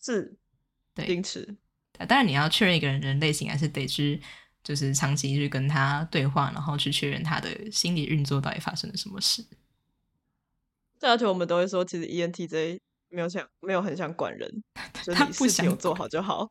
[0.00, 0.36] 是，
[0.94, 1.56] 对，矜持。
[2.06, 4.22] 当然，你要确认一个人人类型，还是得去，
[4.62, 9.44] 就是长期去跟他对话，然后去确认他的心理运作到底发生了什么事。
[11.00, 12.78] 对，而且我们都会说，其实 ENTJ
[13.08, 14.50] 没有想，没有很想管人，
[15.02, 16.50] 就是事情有做好就好。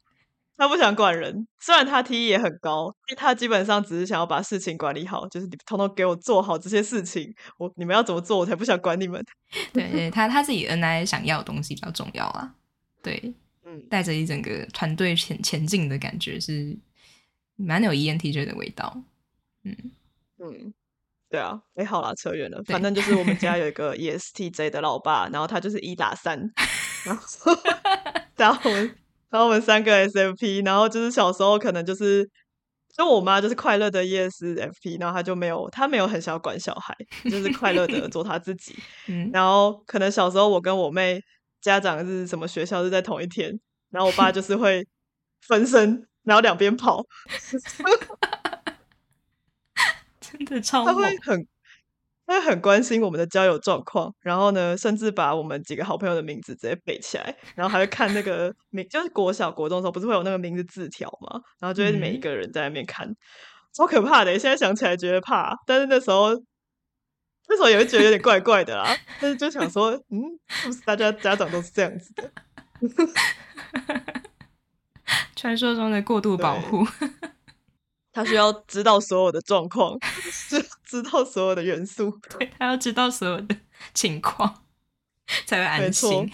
[0.58, 9.22] 他不想管人，虽然他 T 也很高，他基本上只是想要把事情管理好，就是你通通给我做好这些事情，我你们要怎么做，我才不想管你们。
[9.74, 12.56] 对，他他自己 N I 想要的东西比较重要啊。
[13.04, 13.34] 对，
[13.66, 16.78] 嗯，带着一整个团队前前进的感觉，是
[17.58, 19.04] 蛮有 E N T J 的味道。
[19.64, 19.76] 嗯
[20.38, 20.74] 嗯，
[21.30, 26.40] 对啊，哎，好啦，扯远了，反正就是我们家有一 个 E S T J 的老爸，然后他就是一打三，
[27.06, 27.24] 然后
[28.38, 28.96] 然后我们。
[29.32, 32.26] 然后我们三个 SFP，然后就是小时候可能就是，
[32.96, 36.96] 就我妈就是快乐的 ESFP，然后她就没有，她没有很想要管小孩，
[37.30, 38.74] 就是快乐的做她自己。
[39.10, 41.20] 嗯，然后可能小时候我跟我妹
[41.60, 43.60] 家长是什么学校是在同一天，
[43.90, 44.88] 然后我爸就是会
[45.42, 47.04] 分身，然后两边跑，
[50.38, 51.48] 真的超他会很。
[52.28, 61.40] 他会很关心我们的交友状况，然后呢，甚至把我们几个好朋友的名字直接背起来，然后还会看那个 名，就是国小国中的时候，不是会有那个名字字条嘛？
[61.60, 63.08] 然后就会每一个人在那边看，
[63.76, 64.40] 超可怕的。
[64.40, 66.32] 现在想起来觉得怕，但是那时候
[67.48, 68.98] 那时候也会觉得有点怪怪的啦。
[69.22, 72.32] 但是就想说，嗯，是不是大家家长都是这样子的？
[75.36, 76.84] 传说中的过度保护。
[78.16, 80.00] 他需要知道所有的状况，
[80.48, 83.58] 知知道所有的元素，对他要知道所有的
[83.94, 84.64] 情况
[85.46, 86.32] 才会安心。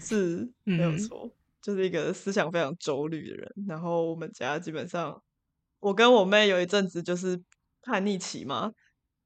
[0.00, 3.52] 是 没有错，就是一个思想非常周虑的人。
[3.68, 5.20] 然后我们家基本上，
[5.78, 7.38] 我跟我妹有一阵子就是
[7.82, 8.72] 叛逆期嘛，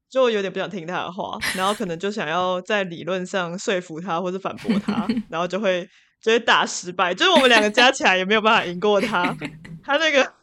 [0.08, 5.88] 就有点不想听他的话，然后可能就想要在理论上说服他或者反驳他， 然后就会
[6.20, 9.36] 就会打失败，就是我们两个加起来也没有办法赢过他，
[9.84, 10.34] 他那个。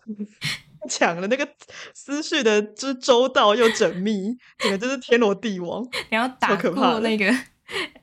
[0.89, 1.47] 抢了那个
[1.93, 5.83] 思绪的，就是周到又缜密，整个就是天罗地网。
[6.09, 7.31] 你要打过那个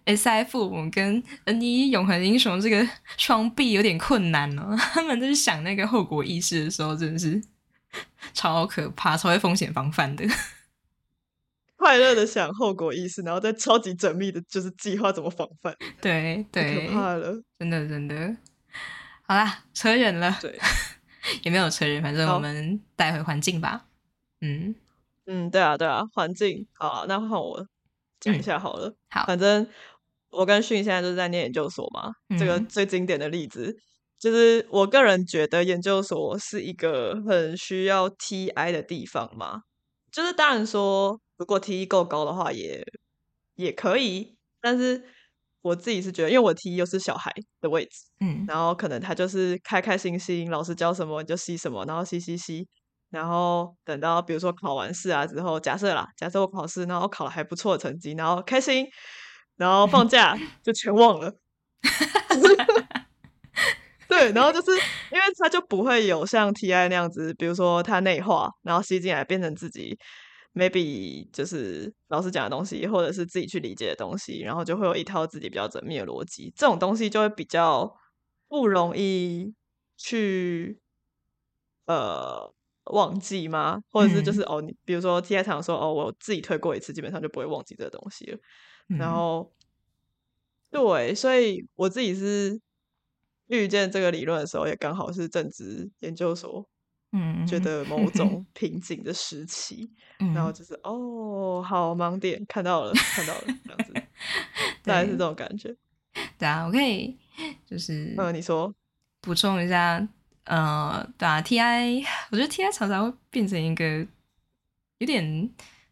[0.05, 4.77] S I F 我跟 N 一永恒英雄这个双臂有点困难哦。
[4.93, 7.43] 他们就是想那个后果意识的时候，真的是
[8.33, 10.25] 超可怕，超会风险防范的。
[11.77, 15.75] 快乐的想后果意识，然后再超级缜密的，就是计划怎么防范。
[16.01, 18.37] 对对，可怕了，真的真的。
[19.27, 20.39] 好啦，扯远了。
[20.41, 20.59] 对。
[21.43, 23.87] 也没有承认，反正我们带回环境吧。
[24.41, 24.75] 嗯
[25.27, 27.67] 嗯，对啊对啊，环境好，那换我
[28.21, 28.95] 讲一下好了。
[29.11, 29.67] 好，反正
[30.31, 32.13] 我跟训现在就是在念研究所嘛。
[32.39, 33.77] 这个嗯最经典的例子
[34.19, 39.63] 就是，我个人觉得研究所是一个很需要 TI 的地方嘛。
[40.11, 42.87] 就是当然说，如果 TI 够高的话也，
[43.55, 44.37] 也可以。
[44.61, 45.05] 但是
[45.65, 52.69] 我自己是觉得，因为我 TI 又是小孩的位置，嗯然后可能他就是开开心心，老师教什么你就吸什么，然后吸吸吸，
[53.09, 58.87] 然后等到比如说考完试啊之后，假设啦，假设我考试，然后考了还不错的成绩，然后开心，
[59.57, 61.35] 然后放假 就全忘了。
[64.07, 64.71] 对，然后就是
[65.11, 69.99] 因为他就不会有像 TI 那样子，比如说他内化，然后吸进来变成自己
[70.55, 77.95] maybe 就是老师讲的东西，或者是自己去理解的东西，然后就会有一套自己比较缜密的逻辑，这种东西就会比较
[78.49, 79.53] 不容易
[79.97, 80.81] 去
[81.87, 82.53] 呃
[82.85, 83.81] 忘记吗？
[83.91, 88.39] 或者是就是、哦，你比如说 TI 常说哦，我自己推过一次，基本上就不会忘记这个东西了。
[88.87, 89.53] 然嗯后，
[90.71, 92.61] 对，所以我自己是
[93.49, 96.69] 遇见这个理论的时候，也刚好是正值研究所，
[97.17, 103.93] 嗯，觉得某种 瓶颈的时期，然后嗯就是哦，好盲点看到了，看到了，这样子，
[104.83, 105.75] 大概是这种感觉。
[106.37, 107.17] 对啊，我可以
[107.65, 108.75] 就是嗯，你说，
[109.21, 110.05] 补充一下，
[110.45, 114.05] 呃，对啊，TI，我觉得 TI 常常会变成一个
[114.99, 115.49] 有点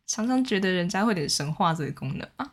[0.06, 2.52] 常常觉得人家会有点神话这个功能啊。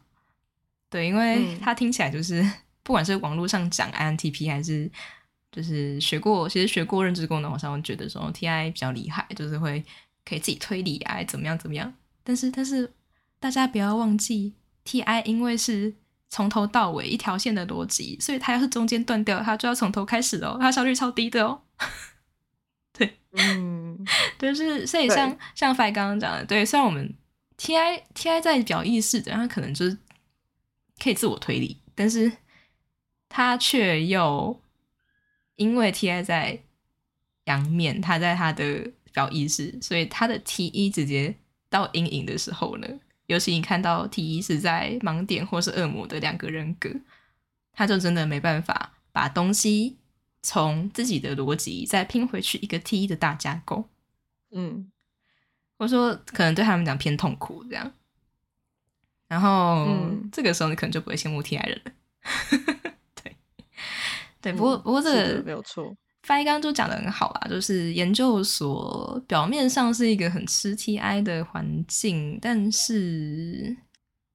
[0.91, 2.43] 对，因为嗯它听起来就是，
[2.83, 4.89] 不管是网络上讲 INTP 还是
[5.51, 9.83] 就是学过，其实学过认知功能，好像会觉得说 TI 比较厉害，就是会
[10.23, 11.93] 可以自己推理啊，怎么样怎么样。
[12.23, 12.93] 但是但是
[13.39, 14.53] 大家不要忘记
[14.85, 15.95] ，TI 因为是
[16.27, 21.61] 从头到尾一条线的逻辑，所以它要是中间断掉，它就要从头开始哦，它效率超低的哦。
[22.93, 24.05] 对嗯，
[24.37, 27.11] 就是所以像像 Fi 刚刚讲的，对，虽然我们
[27.57, 29.97] TI TI 在表意识的，它可能就是
[31.01, 32.31] 可以自我推理，但是
[33.29, 34.61] 它却又
[35.59, 36.57] 因为 TI 在
[37.43, 41.35] 阳面，他在他的表意识，所以他的 T 一直接
[41.69, 42.87] 到阴影的时候呢，
[43.25, 46.89] 尤其你看到 T 一是在盲点或是恶魔的两个人格，
[47.73, 49.97] 他就真的没办法把东西
[50.41, 53.89] 从自己的逻辑再拼回去一个 T 一的大架构。
[54.51, 54.89] 嗯，
[55.77, 57.91] 我说可能对他们讲偏痛苦这样。
[59.27, 61.91] 然后、嗯这个时候你可能就不会羡慕 TI 人了。
[64.41, 65.95] 对，不过、嗯不过这个没有错。
[66.23, 73.75] 发一刚刚就讲的很好啦，就是研究所表面上是一个很吃 TI 的环境，但是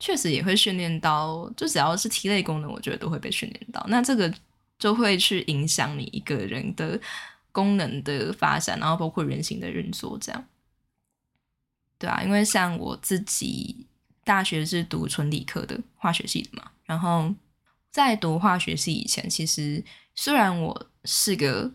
[0.00, 3.84] 确实也会训练到，就只要是 T 类功能，我觉得都会被训练到。
[3.88, 4.32] 那这个
[4.78, 6.98] 就会去影响你一个人的
[7.52, 10.44] 功能的发展，然后包括人形的运作，这样。
[11.98, 13.86] 对啊，因为像我自己
[14.24, 17.32] 大学是读纯理科的化学系的嘛，然后
[17.94, 19.80] 在读化学系以前，其实
[20.16, 21.70] 虽然我是个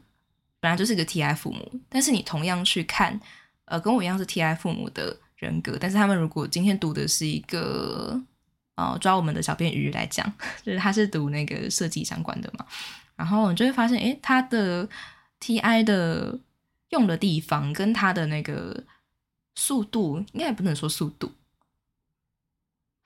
[0.59, 3.17] 本来就是个 TI 父母，但是你同样去看，
[3.63, 8.21] 呃，跟我一样是 TI 父母的人格，但是他们如果今天读的是一个，
[8.75, 10.29] 呃，抓我们的小便鱼来讲，
[10.61, 12.65] 就是他是读那个设计相关的嘛，
[13.15, 14.85] 然后你就会发现，诶，他的
[15.39, 16.37] TI 的
[16.89, 18.83] 用的地方跟他的那个
[19.55, 21.31] 速度，应该也不能说速度。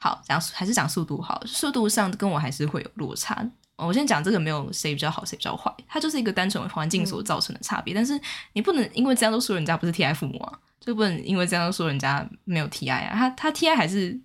[0.03, 3.49] 好，讲还是讲速度好，速度上跟我还是会有落差。
[3.77, 7.93] 我先讲这个没有谁比较好，谁比较坏，它就是一个单纯环境所造成的差别。
[7.93, 8.19] 但是
[8.51, 13.15] 你不能因为这样都说人家不是 TI 父母啊，就不能因为这样都说人家没有 TI 啊。
[13.15, 14.19] 他他 TI 还是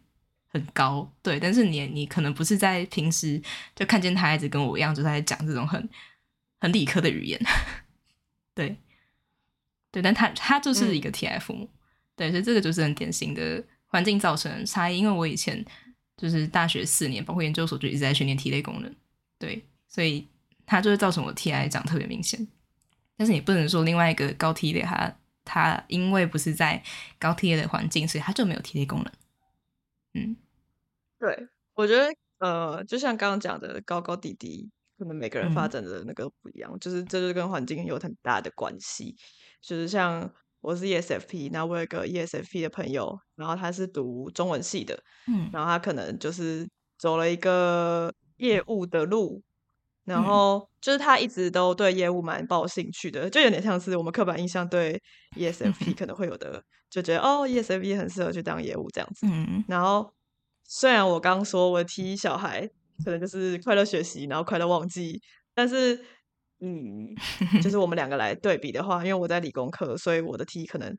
[0.48, 3.40] 很高，对，但是你你可能不是在平时
[3.76, 5.88] 就看见他一直跟我一样，就在讲这种很
[6.58, 7.40] 很理科的语言，
[8.52, 8.76] 对。
[9.92, 11.70] 对，但他他就是一个 TI 父母，
[12.16, 14.98] 对，所以这个就是很典型的环境造成的差异。
[14.98, 15.62] 因为我以前
[16.16, 18.94] 就是大学四年，包括研究所就一直在训练体类功能。
[19.38, 20.26] 对，所以
[20.64, 22.46] 它就会造成我 TI 长特别明显。
[23.16, 25.12] 但是你不能说另外一个高 T 类，它
[25.44, 26.82] 它因为不是在
[27.18, 29.12] 高 T 类的环境，所以它就没有 T 类功能。
[30.14, 30.36] 嗯，
[31.18, 39.16] 对，我觉得呃，就像刚刚讲的，高高低低，可能每个人发嗯展的那个不一样，就是这就跟环境有很大的关系。
[39.60, 45.48] 就是像我是 ESFP，那我有一个 ESFP 的朋友，然后他是读中文系的，嗯。
[45.52, 46.68] 然后他可能就是
[46.98, 49.42] 走了一个业务的路，
[50.04, 50.24] 然嗯。
[50.24, 55.00] 后就是他一直都对业务蛮抱兴趣的，就有点像是我们刻板印象对
[55.36, 59.26] ESFP 可能会有的，就觉得哦，ESFP 很适合去当业务这样子。
[59.26, 59.64] 嗯。
[59.68, 60.12] 然后
[60.64, 62.68] 虽然我刚说我的 T 小孩
[63.04, 65.20] 可能就是快乐学习，然后快乐忘记，
[65.54, 66.04] 但是
[66.60, 67.14] 嗯，
[67.62, 70.96] 就是我们两个来对比的话，因为我在理工科，所以我的 T 可能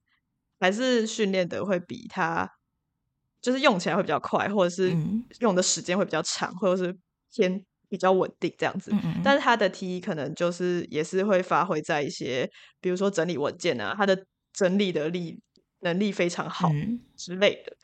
[0.59, 2.49] 还是训练的会比他
[3.41, 6.97] 就是用起来会比较快，或者是嗯用的时间会比较长，或者是
[7.33, 8.91] 偏比较稳定这样子。
[8.93, 15.41] 嗯嗯但是他的 T 可能就是也是会发挥在一些，比如说整理文件啊，他的整理的力
[15.81, 17.75] 能力非常好嗯之类的。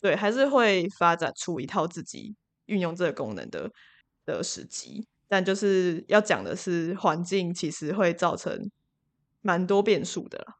[0.00, 2.34] 对，还是会发展出一套自己
[2.66, 3.70] 运用这个功能的
[4.26, 5.06] 的时机。
[5.32, 8.70] 但就是要讲的是，环境其实会造成
[9.40, 10.58] 蛮多变数的啦。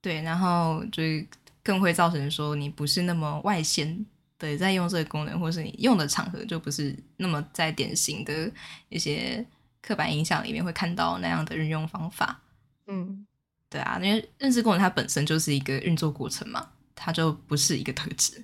[0.00, 1.28] 对，然后就是
[1.62, 4.06] 更会造成说你不是那么外显
[4.38, 8.50] 的在用这个功能，或是你用的场合就不是那么在典型的
[8.88, 9.46] 一些
[9.82, 12.40] 刻板印象里面会看到那样的运用方法。
[12.86, 13.26] 嗯，
[13.68, 18.42] 对啊，因为认知功能它本身就是一个运作过程嘛，它就不是一个特质。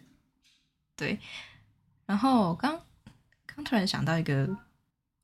[0.95, 1.19] 对，
[2.05, 2.79] 然后刚
[3.47, 4.47] 刚突然想到一个，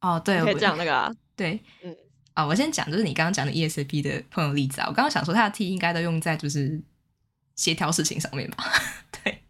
[0.07, 1.97] 哦，对，我可以讲那个啊，对，嗯，
[2.35, 6.81] 啊、我先讲就是你刚刚讲的 ESP 的朋友例子啊，我刚刚想说他的 T 应该都用在就是
[7.57, 8.65] 协调事情上面吧，
[9.23, 9.43] 对，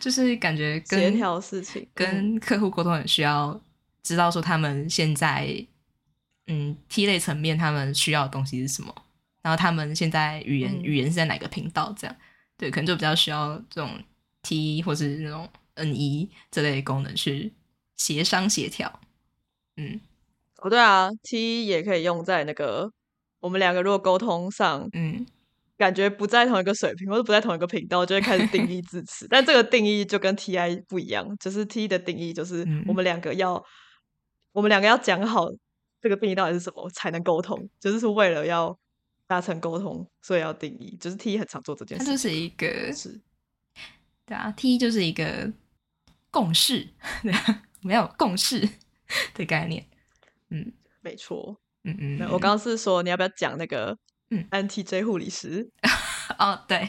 [0.00, 1.88] 就是感觉跟协调事情嗯。
[1.94, 3.60] 跟客户沟通很需要
[4.02, 5.64] 知道说他们现在
[6.46, 8.94] 嗯 T 类层面他们需要的东西是什么，
[9.42, 10.82] 然后他们现在语言、嗯。
[10.82, 12.16] 语言是在哪个频道这样，
[12.56, 14.02] 对，可能就比较需要这种
[14.42, 17.52] T 或是那种 NE 这类的功能去
[17.96, 19.00] 协商协调，
[19.76, 20.00] 嗯
[20.58, 22.90] 哦，对啊，T 也可以用在那个
[23.40, 25.26] 我们两个如果沟通上，嗯
[25.76, 29.26] 感觉不在同一个水平，或者不在同一个频道，就会开始定义字词。
[29.28, 33.62] 但这个定义就跟 TI 不一样，就是 T 的定义就是嗯我们两个要，
[34.52, 35.48] 我们两个要讲好
[36.00, 38.78] 这个定义到底是什么才能沟通，就是是为了要
[39.26, 40.96] 达成沟通，所以要定义。
[41.00, 43.20] 就是 T 很常做这件事情，就是一个是
[44.24, 45.52] 对啊，T 就是一个
[46.30, 46.88] 共识，
[47.82, 48.66] 没有共识
[49.34, 49.84] 的概念。
[50.50, 51.58] 嗯没错。
[51.84, 53.96] 嗯嗯，我刚刚是说你要不要讲那个
[54.30, 55.70] 嗯 NTJ 护理师？
[56.38, 56.88] 哦对，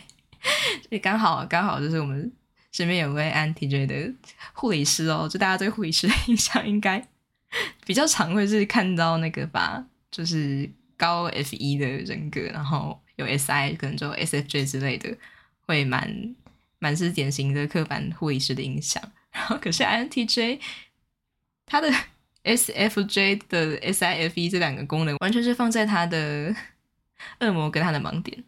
[0.89, 2.31] 也刚好刚好就是我们
[2.71, 4.13] 身边有位 NTJ 的
[4.53, 7.05] 护理师哦，就大家对护理师的 印象应该
[7.85, 15.17] 比较常会是看到那个吧，就是高 F 一的人格，然后有 SI 可能就 SFJ 之类的，
[15.67, 16.35] 会蛮
[16.79, 19.03] 蛮是典型的刻板护理师的印象。
[19.31, 20.61] 然后可是 INTJ
[21.65, 21.91] 他的
[22.45, 26.55] SFJ 的 SIFE 这两个功能，完全是放在它的
[27.41, 28.43] 恶魔跟它的盲点，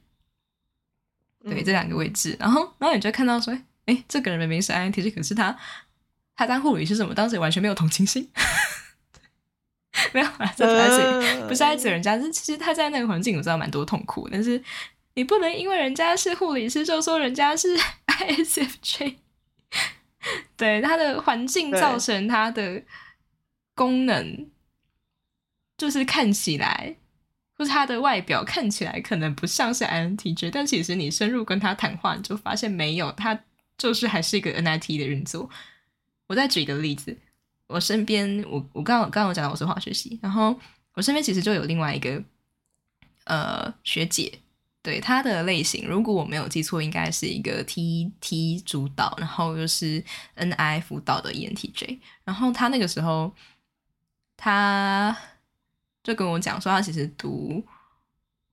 [1.43, 2.37] 对、嗯这两个位置。
[2.39, 5.57] 然后，然后你就看到说，哎，这个人明明是 INTJ，可是他
[6.35, 7.13] 他当护理是什么？
[7.15, 8.29] 当时完全没有同情心，
[10.13, 14.63] 没有啦，这不在指不是在指人家，是其实他在那个环境我知道蛮多痛苦，但是
[15.15, 19.15] 你不能因为人家是护理师就说人家是 ISFJ。
[20.57, 22.83] 对他的环境造成他的
[23.77, 24.47] 功能，
[25.77, 26.95] 就是看起来，
[27.53, 33.39] 或是他的外表看起来可能不像是 INTJ，但其实你深入跟他谈话，你就发现没有，他
[33.77, 35.47] 就是还是一个 NIT 的运作。
[36.25, 37.15] 我再举一个例子，
[37.67, 40.59] 我身边我我刚刚刚刚有讲到我是化学系，然后
[40.93, 42.23] 我身边其实就有另外一个
[43.25, 44.39] 呃学姐，
[44.81, 50.03] 对她的类型，如果我没有记错，应该是一个 T T 主导，然后又是
[50.35, 51.99] N I 辅导的 ENTJ。
[52.23, 53.33] 然后她那个时候，
[54.37, 55.17] 他
[56.03, 57.61] 就跟我讲说，他其实读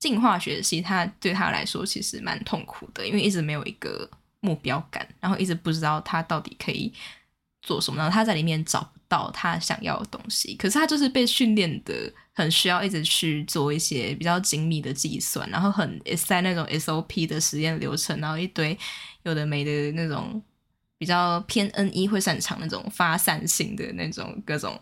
[0.00, 6.92] 进化学系，他对他来说其实蛮痛苦的，因为一直没有一个目标感，然后一直不知道他到底可以
[7.62, 10.56] 做什么，然后他在里面找不到他想要的东西。
[10.56, 18.76] 可是他就是被训练的很需要一直去做一些比较精密的计算，然后很在那种 SOP 的实验流程，然后一堆
[19.22, 20.42] 有的没的那种
[20.98, 24.78] 比较偏 N 一会擅长那种发散性的那种各种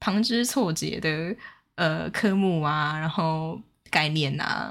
[0.00, 1.34] 旁枝错节的
[1.74, 4.70] 呃科目啊，然后概念啊，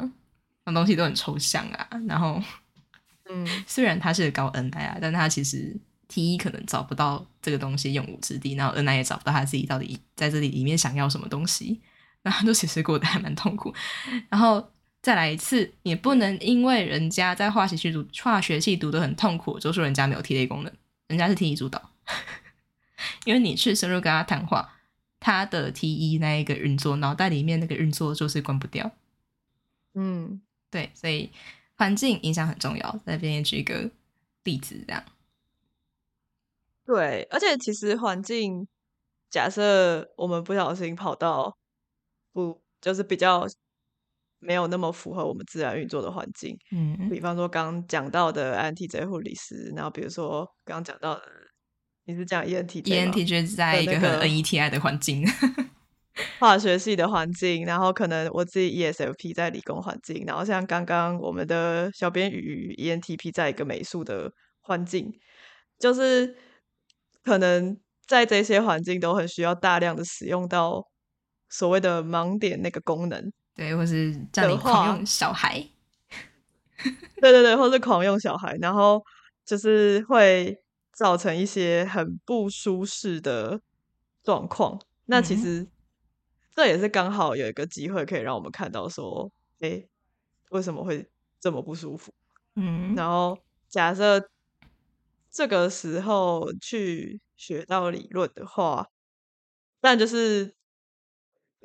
[0.66, 2.42] 那种东西都很抽象啊，然后
[3.30, 5.76] 嗯，虽然他是高 N I 啊，但他其实
[6.08, 11.82] T 一可能找不到这个东西用武之地，然后 N I 也找不到他自己到底在这里里面想要什么东西，
[12.22, 13.74] 然后 都其实过得还蛮痛苦。
[14.30, 20.74] 然后再来一次，也不能因为人家在化学系读化学系读的很痛苦，就说人家没有 T 类功能，
[21.08, 21.92] 人家是 T 一主导，
[23.26, 24.77] 因为你去深入跟他谈话，
[25.28, 28.90] 他的 T 一那一个运作，脑袋里面那个运作就是关不掉。
[29.94, 31.34] 嗯，对，所以
[31.76, 32.98] 环境影响很重要。
[33.06, 33.92] 在这边也举一个
[34.46, 35.04] 例子，这样。
[36.86, 38.66] 对，而且其实环境，
[39.30, 41.58] 假设我们不小心跑到
[42.32, 43.46] 不就是比较
[44.40, 51.22] 没有那么符合我们自然运作的环境，嗯比方说刚讲到的 INTJ 护理师，然后比如说刚刚讲到的，
[52.10, 55.28] 你是讲 ENTJ，ENTJ 在一个很 NETI 的环境，
[56.40, 64.32] 化学系的环境，然后可能我自己 ESFP 在理工环境，然后像刚刚我们的小编鱼 ENTP 在一个美术的
[64.62, 65.12] 环境，
[65.78, 66.34] 就是
[67.26, 67.78] 可能
[68.08, 70.82] 在这些环境都很需要大量的使用到
[71.50, 73.22] 所谓的盲点那个功能，
[73.54, 75.62] 对，或是叫你狂用小孩，
[77.20, 79.04] 对对对，或是狂用小孩，然后
[79.46, 80.58] 就是会
[80.98, 83.62] 造成一些很不舒适的
[84.24, 84.82] 状况。
[85.06, 85.68] 那其实
[86.56, 89.88] 这也是刚好有一个机会可以让我们看到说，哎，
[90.50, 91.08] 为什么会
[91.40, 92.12] 这么不舒服？
[92.56, 93.38] 嗯，然后
[93.70, 94.28] 假设
[95.30, 98.88] 这个时候去学到理论的话，
[99.80, 100.56] 但就是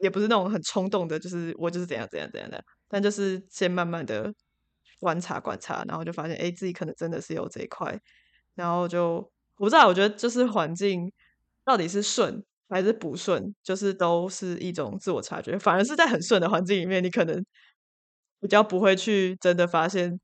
[0.02, 4.34] 也不是那种很冲动的，就是我就是怎样怎样怎样的，但就是先慢慢的
[5.00, 7.98] 观察观察，然后就发现，哎，自己可能真的是有这一块，
[8.54, 9.14] 然后就
[9.56, 11.12] 我不知道，我觉得就是环境
[11.64, 17.44] 到底是顺还是不顺，就是都是一种自我察觉，反而是在很顺的环境里面，你可能
[18.40, 20.20] 比较不会去真的发现。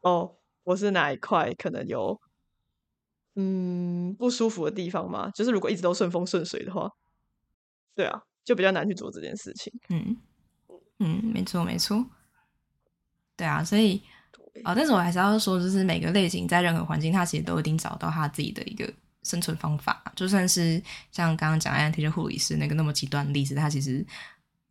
[0.00, 2.20] 哦，我是哪一块可能有
[3.34, 5.28] 嗯不舒服的地方吗？
[5.34, 6.88] 就是如果一直都顺风顺水的话，
[7.96, 9.72] 对啊，就比较难去做这件事情。
[9.88, 10.16] 嗯
[11.00, 12.06] 嗯，没错没错，
[13.36, 14.02] 对啊，所以
[14.64, 18.92] 啊，但是我还是要说，就是每个类型在任何环境，它其实都一定找到他自己的一个
[19.22, 20.02] 生存方法。
[20.14, 24.04] 就算是像刚刚讲安提的护理师那个那么极端例子，他其实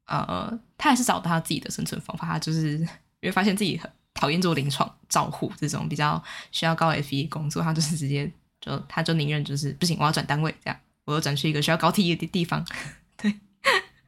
[0.05, 2.27] 呃，他还是找到他自己的生存方法。
[2.27, 2.87] 他就是因
[3.23, 3.89] 为发现自己很。
[4.19, 6.19] 讨厌做临床照护这种比较
[6.51, 8.27] 需要高 F E 工作，他就是直接
[8.59, 12.65] 就他就宁愿就是不行，我要转单位这样，我要转去一个需要高 T E 的地方，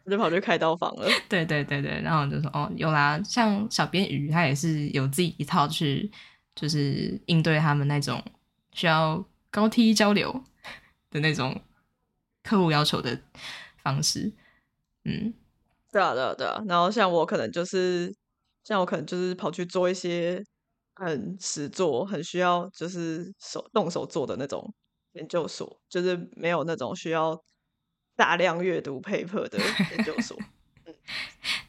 [0.10, 1.08] 就跑去开刀房了。
[1.30, 6.12] 对对对对，然后就说哦，有啦，像小编鱼他也是有自己一套去
[6.56, 8.24] 就是应对他们那种
[8.74, 10.44] 需要高 T E 交流
[11.12, 11.62] 的那种
[12.44, 13.20] 客户要求的
[13.78, 14.34] 方式，
[15.06, 15.34] 嗯，
[15.92, 18.14] 对啊对啊对啊，然后像我可能就是。
[18.62, 20.44] 像我可能就是跑去做一些
[20.94, 24.72] 很实做、很需要就是手动手做的那种
[25.14, 27.36] 研究所，就是没有那种需要
[28.20, 29.58] 大量阅读 paper 的
[29.96, 30.38] 研究所。
[30.86, 30.94] 嗯，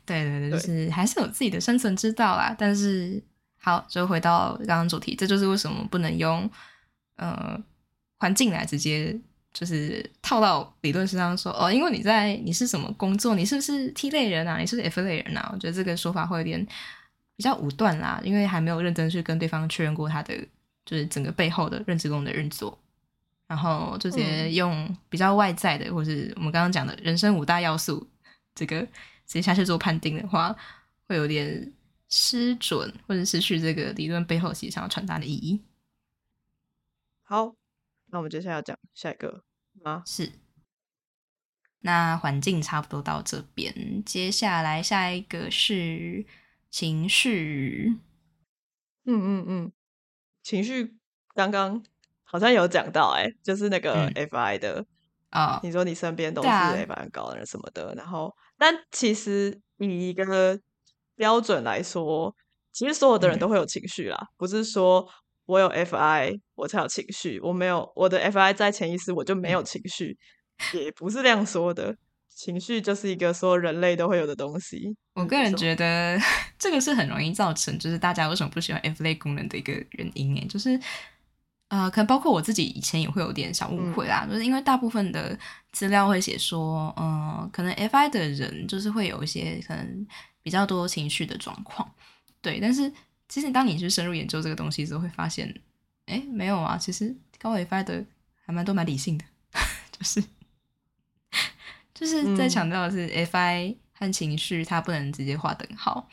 [0.04, 2.52] 对对对，就是还是有自己的生存之道啦。
[2.58, 3.22] 但是
[3.58, 6.50] 好，就回到刚刚主题，这就是为什么不能用
[7.14, 7.56] 呃
[8.18, 9.16] 环境来直接。
[9.52, 14.56] 就是套到理论上说哦，因为你在你是什么工作，你是不是 T 类人啊？
[14.58, 15.50] 你是 F 类人啊？
[15.52, 16.64] 我觉得这个说法会有点
[17.34, 20.32] 比较武断啦，因为还没有认真去跟对方确认过他的
[20.86, 22.78] 就是整个背后的认知功能的运作，
[23.50, 28.08] 然后直接用比较外在的，或是我们刚刚讲的人生五大要素，
[28.54, 28.80] 这个
[29.26, 30.54] 直接下去做判定的话，
[31.08, 31.72] 会有点
[32.08, 35.64] 失准，或者失去这个理论背后其实想要传达的意义。
[37.24, 37.56] 好。
[38.12, 39.44] 那我们接下来要讲下一个
[39.84, 40.02] 吗？
[40.04, 40.32] 是，
[41.78, 46.26] 那环境差不多到这边，接下来下一个是
[46.70, 47.98] 情绪。
[49.04, 49.72] 嗯嗯嗯，
[50.42, 50.96] 情绪
[51.34, 51.84] 刚刚
[52.30, 54.84] 好像有讲到，哎，就是那个 FI 的
[55.30, 60.58] 啊，你说你身边都是 FI 高的人什么的，然后，但其实以一个
[61.16, 62.34] 标准来说，
[62.72, 65.06] 其实所有的人都会有情绪啦，不是说。
[65.46, 67.40] 我有 FI，我才有情绪。
[67.40, 70.16] 我没有我的 FI 在潜意识，我就没有情绪，
[70.72, 71.92] 也不是这样说的。
[72.28, 74.96] 情绪就是一个说人类都会有的东西。
[75.14, 76.16] 我个人觉得
[76.56, 80.78] 这个是很容易造成，就是大家为什么不喜欢 F 类功能的一个原因诶，就是
[81.70, 85.36] 呃，可能包括我自己以前也会有点小误会啦，就是因为大部分的
[85.72, 90.06] 资料会写说，嗯，可能 FI 的人就是会有一些可能
[90.42, 91.90] 比较多情绪的状况，
[92.42, 92.92] 对，但是。
[93.32, 95.54] 其实，当你去深入研究这个东西之后，会发现，
[96.06, 96.76] 哎，没有啊。
[96.76, 98.04] 其实高 FI 的
[98.44, 99.24] 还蛮多蛮理性的，
[99.96, 100.20] 就是
[101.94, 106.08] 就是在强调的是 FI 和情绪，它不能直接划等号，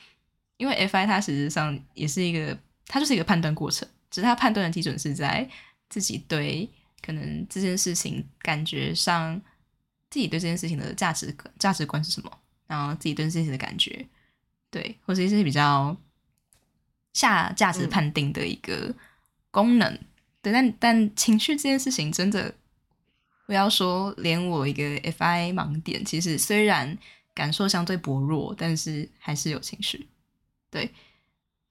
[0.57, 2.55] 因为 FI 它实质上也是一个，
[2.85, 5.47] 它就是一个判断过程，只是他判断的基准是在
[5.89, 6.67] 自己对
[7.05, 9.39] 可能这件事情感觉上，
[10.09, 14.07] 自己对这件事情的价值价值观是什么，然后自己对这件事情的感觉，
[14.71, 15.95] 对，或者一些比较。
[17.13, 18.93] 下价值判定的一个
[19.49, 19.99] 功能，
[20.39, 22.53] 对，但但情绪这件事情真的，
[23.47, 26.95] 不要说连我一个 FI 盲点，其实虽然
[27.33, 30.07] 感受相对薄弱，但是还是有情绪。
[30.69, 30.93] 对，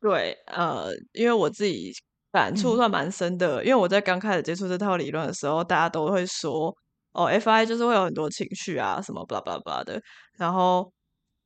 [0.00, 1.94] 对，呃，因为我自己
[2.36, 6.76] 感触算蛮深的，因为我在刚开始接触这套理论的时候，大家都会说，
[7.12, 10.00] 哦，FI 就是会有很多情绪啊，什么巴拉巴拉巴拉的，
[10.36, 10.92] 然后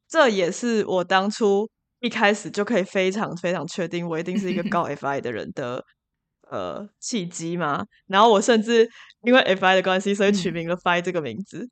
[0.08, 1.68] 这也是我当初。
[2.02, 5.84] 一开始就可以非常非常确定，我一定是一个 高 FI 的人的
[6.50, 7.84] 呃契机嘛。
[8.06, 8.88] 然后我甚至
[9.20, 11.68] 因为 FI 的关系，所以取名了 FI 这个名字。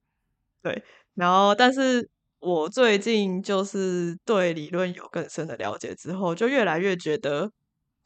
[0.62, 2.06] 对，然后但是
[2.40, 7.50] 我最近就是对理论有更深的了解之后，就越来越觉得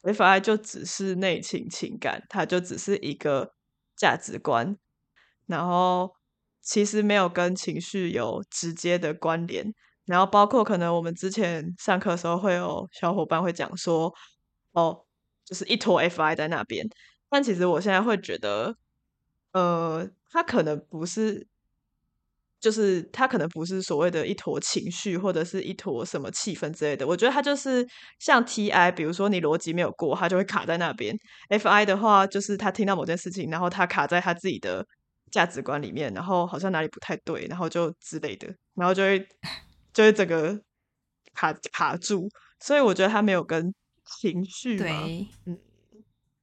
[0.03, 3.53] FI 就只是内情情感，它就只是一个
[3.95, 4.77] 价值观，
[5.47, 6.13] 然后
[6.61, 9.73] 其实没有跟情绪有直接的关联。
[10.05, 14.13] 然后包括可能我们之前上课的时候会有小伙伴会讲说，
[14.73, 15.05] 哦，
[15.45, 16.85] 就是一坨 FI 在那边，
[17.29, 18.75] 但其实我现在会觉得，
[19.53, 21.47] 呃，它可能不是。
[22.63, 27.05] 就是他可能不是所谓的一坨情绪，或者是一坨什么气氛之类的。
[27.05, 27.85] 我觉得他就是
[28.19, 31.13] 像 T I，比如说你逻辑没有过，他就会卡在那边。
[31.49, 34.85] F I 的话，就是他听到某件事情，然后他卡在他自己的
[35.29, 39.19] 价值观里面，然后好像哪里不太对，然后就之类的，然后就会
[39.91, 40.57] 就会整个
[41.33, 42.29] 卡卡住。
[42.61, 43.73] 所以我觉得他没有跟
[44.21, 45.59] 情绪对，嗯，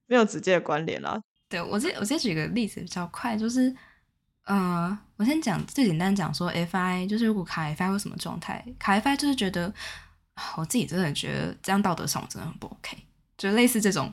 [0.06, 1.18] 没有直接的关联啦。
[1.48, 3.74] 对我这我再举个例子比较快，就是。
[4.46, 8.64] 嗯，我先讲最简单讲说，FI 就是如果卡 FI 会什么状态？
[8.78, 9.70] 卡 FI 就是觉得
[10.56, 12.96] 我自己真的觉得这样道德上我真的很不 OK，
[13.36, 14.10] 就类似这种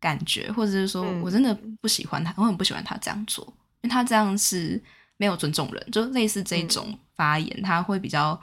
[0.00, 3.44] 感觉，或者是说我真的不喜欢他，我很不喜欢他这样做，
[3.82, 4.82] 因为他这样是
[5.18, 8.40] 没有尊重人，就类似这种发言，他会比较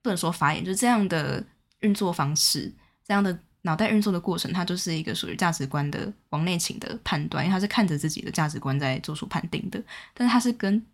[0.00, 1.44] 不能说发言，就这样的
[1.80, 2.72] 运作方式，
[3.06, 3.38] 这样的。
[3.66, 9.82] 脑袋运作的过程，它就是一个属于价值观的往内倾的判断，因为它是看着自己的价值观在做出判定的，
[10.12, 10.84] 但是它是跟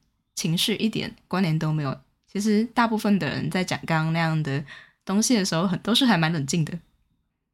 [0.40, 2.00] 情绪一点关联都没有。
[2.26, 4.64] 其实大部分的人在讲刚刚那样的
[5.04, 6.78] 东西的时候，很都是还蛮冷静的，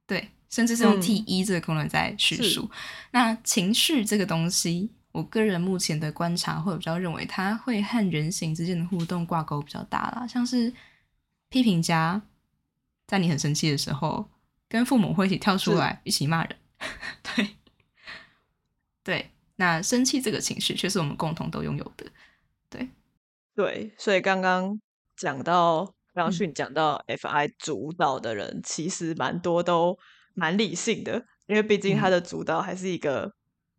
[0.06, 2.70] 对，甚至是用 T 一这个功能在叙述。
[3.10, 10.72] 那情绪这个东西，我个人目前的观察会比较认为，它会和人形之间的互动挂钩比较大啦，像是
[11.48, 12.22] 批评家
[13.06, 14.30] 在你很生气的时候。
[14.68, 16.56] 跟父母会一起跳出来，一起骂人，
[17.22, 17.50] 对，
[19.04, 22.04] 对，那生气这个情绪却是我们共同都拥有的，
[22.68, 22.90] 对，
[23.54, 24.80] 对，所以刚刚
[25.16, 29.98] 讲到，刚刚训讲到，FI 主导的人其实蛮多都
[30.34, 33.32] 蛮理性的，因为毕竟他的主导还是一个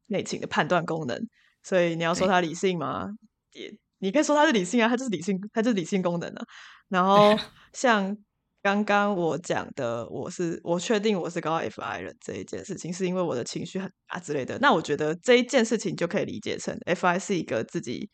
[0.08, 1.20] 内情的判断功能，
[1.64, 3.08] 所以你要说他理性吗？
[3.54, 6.46] 也，你可以说他是理性啊，他就是理性，他就是理性功能啊。
[6.90, 7.38] 然后
[7.74, 8.18] 像。
[8.64, 14.58] 刚刚我讲的，我是我确定我是高 FI 人这一件事情，是因为我的情绪很啊之类的。
[14.60, 18.10] 那我觉得这一件事情就可以理解成 FI 是一个自己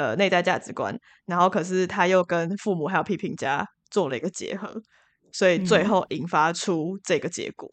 [0.00, 4.80] 呃内在价值观，然后可是他又跟父母还有批评家做了一个结合，
[5.30, 7.70] 所以最后引发出这个结果。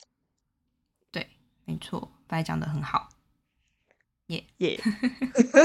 [1.10, 1.30] 对，
[1.64, 3.08] 没错，白讲的很好，
[4.28, 4.78] 耶耶。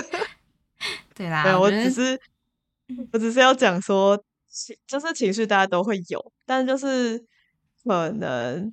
[1.15, 2.21] 对啦，我只是
[3.13, 4.23] 我只是要讲说。
[4.87, 7.19] 就是情绪大家都会有，但就是
[7.83, 8.71] 可能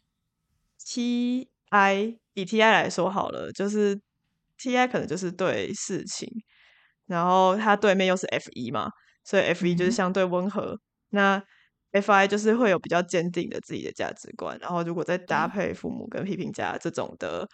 [0.78, 3.98] T I 以 T I 来说好了，就是
[4.58, 6.30] T I 可能就是对事情，
[7.10, 8.90] 然后他对面又是 F 一嘛，
[9.26, 10.80] 所以 F 一就是相对温和。
[11.10, 11.44] 那
[11.92, 17.50] F I 就是会有比较坚定的自己的价值观，然后如果再搭配父母跟批评家这种的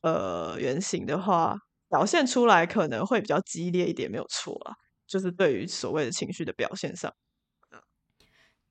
[0.00, 1.54] 呃原型的话，
[1.90, 4.74] 表现出来可能会比较激烈一点，没有错啊。
[5.06, 7.12] 就是对于所谓的情绪的表现上。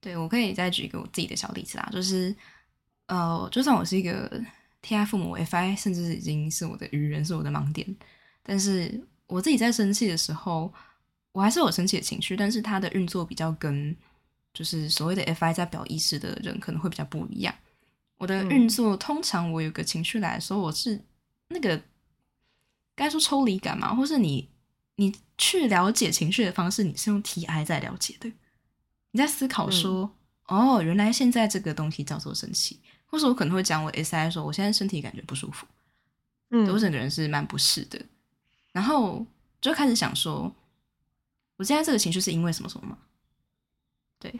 [0.01, 2.36] 对，我可以再举一个我自己的小例子啊，就是，
[3.05, 4.43] 呃，就算我是一个
[4.81, 7.95] T I 父母 F I，甚至已经是我的愚人，是我的盲点，
[8.41, 9.01] 但是
[9.34, 10.71] 我自己在生气的时候，
[11.31, 13.95] 我还是有生气的情绪，但是它的运作比较跟
[14.53, 17.53] 就是所谓的 F I 在表意识的人可能会比较不一样。
[18.17, 21.01] 我的运作通常我有个情绪来的时候，我是
[21.47, 21.81] 那个
[22.95, 24.47] 该说抽离感嘛，或是你
[24.97, 28.31] 你去了解情绪的方式，你是用 T I 在了解的。
[29.11, 30.15] 你在思考说，
[30.45, 35.65] 哦，原来现在这个东西叫做生气，或者我可能会讲我 S I 说，我现在身体感觉不舒服，
[36.51, 37.99] 嗯，我整个人是蛮不适的，
[38.74, 39.26] 然后
[39.61, 40.53] 就开始想说，
[41.55, 42.97] 我现在这个情绪是因为什么什么吗？
[44.19, 44.38] 对，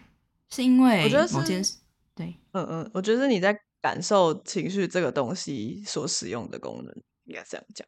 [0.50, 1.78] 是因为某件事，
[2.14, 7.88] 对，嗯嗯，我觉得是你在感受情绪这个东西所使用的功能，应该这样讲，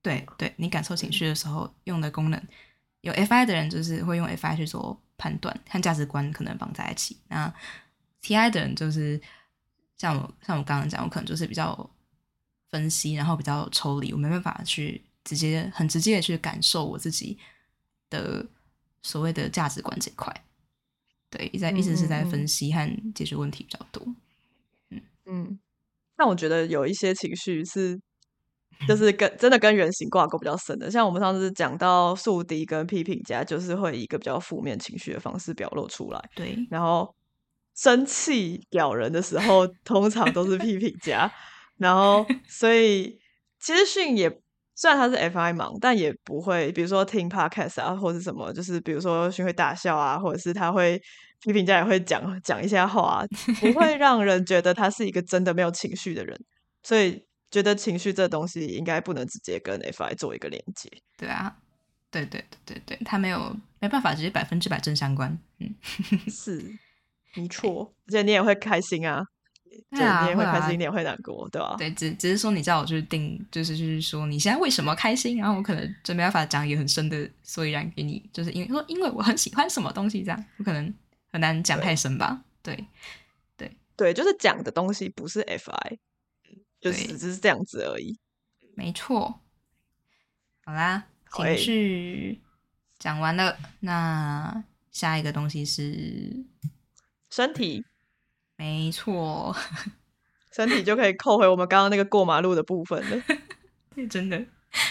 [0.00, 2.40] 对，对你感受情绪的时候用的功能，
[3.00, 5.02] 有 F I 的人就是会用 F I 去做。
[5.18, 7.18] 判断和价值观可能绑在一起。
[7.28, 7.50] 那
[8.20, 9.18] T I 的人就是
[9.96, 11.88] 像我，像我刚刚讲，我可能就是比较
[12.68, 17.36] 分析，然后比较抽离，我没办法去直接很直接的去感受我自己
[18.08, 18.46] 的
[19.02, 20.32] 所谓的价值观这块。
[21.28, 24.02] 对，在一直是在分析和解决问题比较多。
[24.90, 25.58] 嗯嗯，
[26.16, 28.00] 那我觉得有一些情绪是。
[28.86, 36.22] 就是跟真的跟原型挂钩比较深的，像我们上次讲到宿敌跟批评家，就是会以一个比较负面情绪的方式表露出来。
[36.34, 37.14] 对，然后
[37.74, 41.32] 生气屌人的时候，通常都是批评家。
[41.78, 43.18] 然后，所以
[43.58, 44.28] 其实训也
[44.76, 51.00] 虽然他是 FI 盲，但也不会，比如说听 Podcast 啊，或者什么，就是比如说学会大笑啊，或者是他会
[51.40, 53.24] 批评家也会讲讲一下话，
[53.60, 56.38] 不会让人觉得他是一个真的没有情绪的人，
[56.82, 60.90] 所以觉得情绪这东西应该不能直接跟 FI 做一个连接。
[61.16, 61.56] 对啊，
[62.10, 65.38] 对对对对对，他没有没办法直接百分之百正相关。
[65.58, 65.74] 嗯，
[66.28, 66.62] 是，
[67.34, 69.24] 没错， 而且你也会开心啊。
[69.90, 71.76] 对啊，你也会开心，你也会难过，对吧？
[71.78, 80.92] 对，只只是说你叫我就是定，就是就是说你现在为什么开心，然后我可能就没办法讲一个很深的所以然给你，就是因为说因为我很喜欢什么东西这样，我可能
[81.30, 82.42] 很难讲太深吧。
[82.62, 82.86] 对，
[83.56, 85.98] 对，对，就是讲的东西不是 FI，
[86.80, 88.18] 就是只是这样子而已。
[88.74, 89.40] 没错。
[90.64, 92.40] 好啦，情绪
[92.98, 96.44] 讲完了，那下一个东西是
[97.30, 97.84] 身体。
[98.56, 99.54] 没错，
[100.52, 103.22] 身体就可以扣回我们刚刚那个过马路的部分了。
[103.94, 104.42] 对， 真的，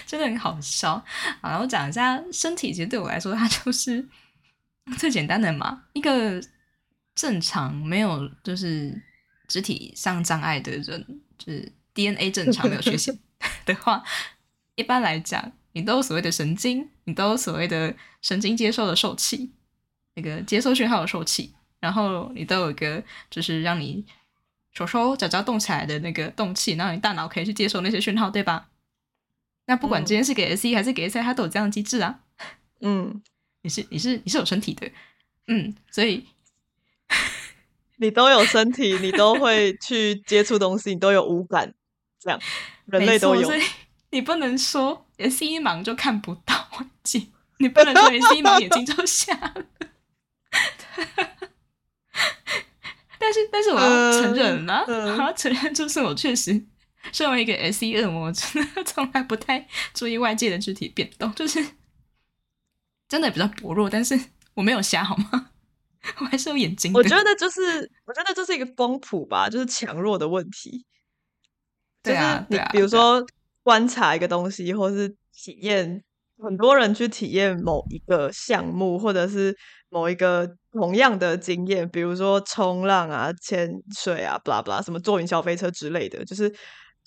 [0.05, 1.03] 真的很好笑。
[1.41, 4.07] 好了，我讲一下身体，其实对我来说，它就是
[4.97, 5.83] 最简单的嘛。
[5.93, 6.39] 一个
[7.15, 9.01] 正常没有就是
[9.47, 13.17] 肢体上障碍的人，就是 DNA 正常没有缺陷
[13.65, 14.03] 的话，
[14.75, 19.51] 一般来讲，你都有所谓的神经，你都有所谓的神经接受的受器，
[20.13, 21.55] 那个接收讯号的受器。
[21.85, 24.03] 然后你都有一个，就是让你
[24.73, 28.69] 手手脚脚动起来的那个动气，然后你大脑可以去接收那些讯号，对吧？
[29.67, 32.21] 那不管今天是给 S E 还是给 S 它都有这样的机制啊。
[32.81, 33.21] 嗯，
[33.61, 34.89] 你是你是你是有身体的，
[35.45, 36.25] 嗯，所以
[37.97, 41.75] 你都有身体，你都会去接触东西，你都有五感，
[42.19, 42.41] 这样
[42.87, 43.47] 人类都有。
[44.09, 49.65] 你不能说 S 一盲就看不到环境，你不能说 S 一盲眼睛就瞎了。
[53.25, 56.63] 但是，但是我要承认啊， 我要承认，就是我确实
[57.11, 61.59] 身为一个 S E 恶魔，真的 从来不太注意外界的肢体变动，就是
[63.09, 63.89] 真的比较薄弱。
[63.89, 64.19] 但是
[64.53, 65.49] 我没有瞎，好吗？
[66.19, 66.93] 我还是有眼睛。
[66.93, 70.85] 我觉得就是，我觉得这是一个光谱吧，就是强弱的问题。
[72.03, 73.25] 对啊，你比如说
[73.63, 76.03] 观察一个东西，或是体验，
[76.37, 79.57] 很多人去体验某一个项目，或者是。
[79.89, 86.53] 某一个同样的经验，比如说冲浪啊、潜水啊、blah blah 什么坐云霄飞车之类的，就是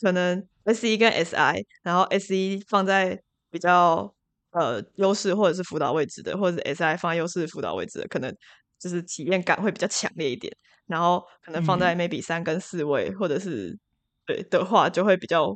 [0.01, 4.13] 可能 S E 跟 S I，然后 S E 放在比较
[4.53, 8.35] 呃优势或者是辅导位置的，或者 S I 放在优势辅导位置的，可能
[8.81, 10.51] 就是体验感会比较强烈一点。
[10.87, 13.79] 然后可能放在 maybe 三跟四位，或者是
[14.27, 15.55] 对的话，就会比较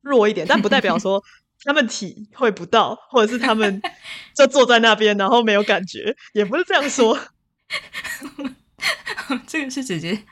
[0.00, 1.22] 弱一点，但不代表说。
[1.64, 3.80] 他们体会不到，或者是他们
[4.36, 7.16] 就坐在那边，然后没有感觉，也不是这样说。
[9.46, 10.22] 这个是直接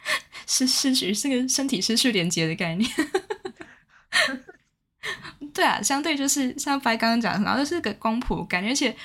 [0.46, 2.90] 失失去这个身体失去连接的概念。
[5.54, 8.96] 对啊，相对就是像白刚刚讲的，然后就是个光谱感觉，而且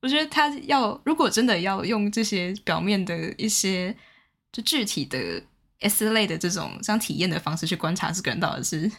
[0.00, 3.94] 我觉得他要如果真的要用这些表面的一些
[4.52, 5.42] 就具体的
[5.80, 8.90] S 类的这种像体验的方式去观察这个人到底是。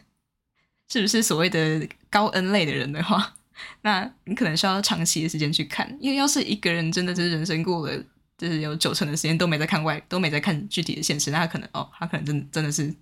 [0.90, 3.36] 是不是所谓的高 N 类的人的话，
[3.84, 8.02] 那你可能需要长期的时间去看，因为要是一个人真的就是人生过了，
[8.38, 12.94] 就是有九成的时间都没在看外，都没在看具体的现实，那他可能哦，他可能真真的是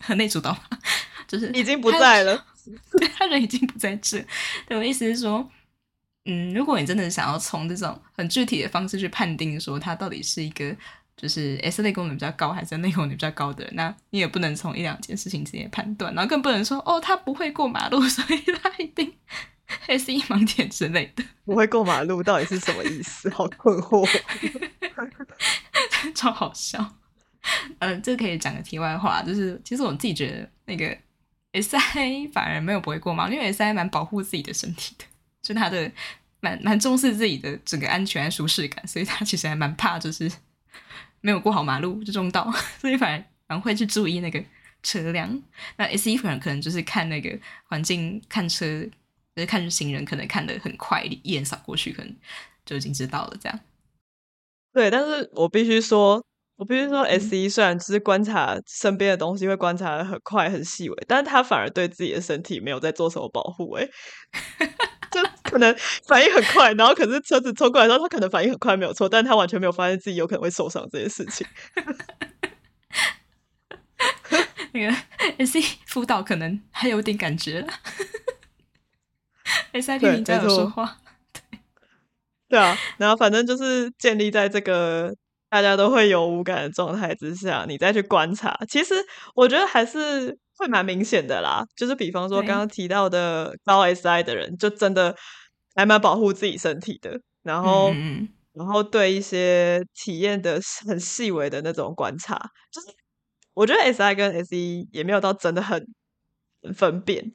[0.00, 0.56] 很内主导，
[1.28, 2.46] 就是已经不在了，
[3.16, 4.24] 他人已经不在这。
[4.66, 5.48] 对我意思是说，
[6.24, 10.76] 嗯，如果你真的想要从这种很具体的方式去判定说他到底是一个。
[11.20, 19.12] 就是 S 类功能比较高还是内功能比较高的人，那你也不能从一两件事情直接判断，然后更不能说哦，他不会过马路， 所以他一定
[19.86, 21.24] S E 盲点之类的。
[21.44, 23.28] 不会过马路到底是什么意思？
[23.30, 24.06] 好困惑，
[26.14, 26.94] 超好笑。
[27.78, 30.96] 呃，这可以讲个题外话，就是其实我自己觉得那个
[31.52, 35.04] S I 反而没有不会过马路，因为 S I 蛮保护自己的身体的，
[35.42, 35.90] 就他的
[36.40, 40.30] 蛮蛮重视自己的整个安全和舒适感，所以他其实还蛮怕就是。
[41.20, 42.48] 没有过好马路就撞到，
[42.78, 44.40] 所以反而蛮会去注意那个
[44.84, 45.42] 车辆。
[45.76, 48.88] 那 S E 可能可能就是看那个环境，看车，
[49.38, 52.12] 就是看行人，可能看的很快，一眼扫过去，可能
[52.66, 53.36] 就已经知道了。
[53.40, 53.60] 这样。
[54.72, 56.20] 对，但是我必须说，
[56.56, 63.74] 我必须说，S E 虽然只是观察身边的东西会观察的很快很细微，但是他反而对自己的身体没有在做什么保护。
[63.74, 63.88] 哎。
[65.10, 65.74] 就可能
[66.06, 71.46] 反应很快，然后可是车子冲过来的时候，他可能反应很快没有错，但他完全没有发现自己有可能会受伤这件事情。
[74.72, 74.94] 那个
[75.38, 77.68] S C 辅导可能还有点感觉了
[79.80, 80.98] ，S I P 在说话，
[81.32, 81.58] 对
[82.48, 85.14] 对啊，然后反正就是建立在这个
[85.48, 88.94] 大家都会有无感的状态之下，你再去观察，其实
[89.34, 90.38] 我觉得还是。
[90.60, 95.14] 会蛮明显的啦，就是比方说刚刚提到的高 SI 的人，就真的
[95.76, 97.20] 还蛮保护自己身体的。
[97.44, 97.92] 然后
[98.54, 102.36] 然后对一些体验的很细微的那种观察，
[102.72, 102.88] 就是
[103.54, 105.86] 我觉得 S I 跟 S E 也没有到真的很
[106.74, 107.32] 分辨，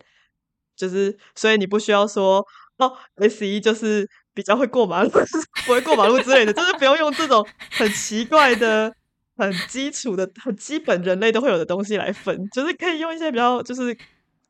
[0.75, 2.45] 就是所以你不需要说
[2.77, 5.09] 哦 S E 就是比较会过马路，
[5.65, 8.93] 不会过马路之类的，就是不用用这种很奇怪的、
[9.37, 13.97] 很基础的、很基本人类都会有的东西来分，就是可以用一些比较就是。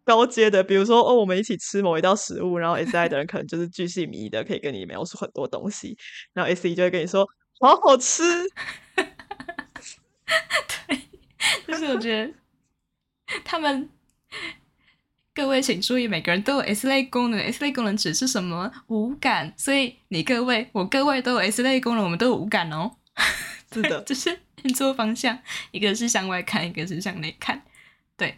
[0.05, 5.97] 高阶的，比如说哦，我们一起吃某一道食物，然后 S I 的人可能就是巨细迷的，可以跟你描述很多东西，
[6.34, 7.26] 然后 S E 就会跟你说
[7.61, 8.21] 好好吃。
[10.88, 10.99] 对，
[11.65, 12.34] 就是我觉得
[13.45, 13.89] 他们
[15.36, 18.72] 各位请注意，每个人都有 S 类功能，S 类功能指是什么？
[18.88, 19.52] 无感。
[19.58, 22.92] 所以你各位，我各位都有 S 类功能，我们都有无感哦。
[23.74, 25.40] 是的， 就是运作方向，
[25.72, 27.64] 一个是向外看，一个是向内看。
[28.16, 28.38] 对。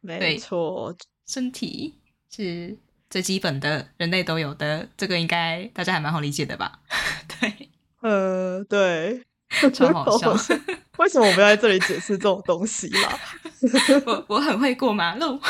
[0.00, 0.96] 没错，
[1.26, 1.94] 身体
[2.30, 2.76] 是
[3.10, 6.80] 最基本的，人类都有的，这个应该大家还蛮好理解的吧？
[7.40, 7.68] 对，
[8.00, 9.22] 呃，对，
[9.72, 10.32] 超好笑。
[10.98, 13.18] 为什么我们要在这里解释这种东西啦？
[14.06, 15.40] 我我很会过马路，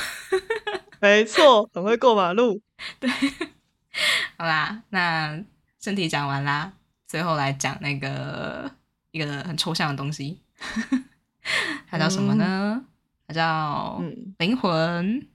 [1.00, 2.60] 没错，很会过马路。
[3.00, 3.10] 对，
[4.36, 5.42] 好啦，那
[5.80, 6.72] 身体讲完啦，
[7.06, 8.70] 最后来讲那个
[9.10, 10.42] 一个很抽象的东西，
[11.90, 12.84] 它叫什么呢？
[13.26, 14.02] 它叫
[14.38, 15.26] 灵魂，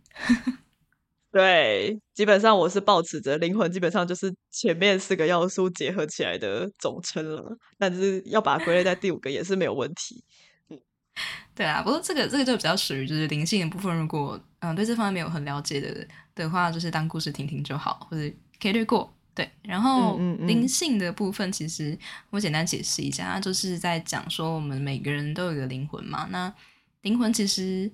[1.33, 7.57] 对，基本上我是抱持着灵魂，基本上就是前面四个要素结合起来的总称了。
[7.79, 10.23] 但是要把它归类在第五个也是没有问题。
[10.69, 10.79] 嗯，
[11.55, 13.97] 对啊，不过这个这个就比较属于就是灵性的部分。
[13.97, 18.31] 如果嗯对这方面没有很了解的的话，就是当故事听听就好，或者
[18.61, 19.11] 可以略过。
[19.33, 21.97] 对，然后灵性的部分其实
[22.29, 26.53] 我简单解释一下，就是在讲说我们每个人都有一个灵魂嘛，那。
[27.01, 27.91] 灵魂其实，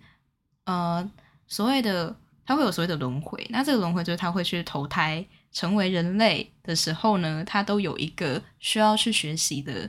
[0.65, 1.09] 呃，
[1.47, 2.15] 所谓的
[2.49, 9.87] 它会有所谓的轮回，那这个轮回就是它会去投胎成为人类的时候呢，它都有一个需要去学习的，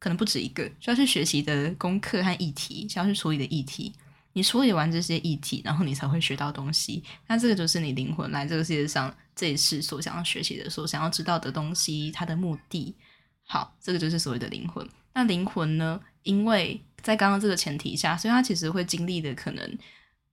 [0.00, 3.92] 可能不止一个需要去学习的功课和议题，需要去处理的议题。
[4.32, 7.04] 你处理完这些议题，然后你才会学到东西。
[7.28, 12.96] 那这个就是你灵魂来这个世界上这一世所想要学习的、所想要知道的东西，它的目的。
[13.44, 14.84] 好，这个就是所谓的灵魂。
[15.14, 16.00] 那灵魂呢？
[16.24, 19.78] 因为在刚刚这个前提下，所以他其实会经历的可能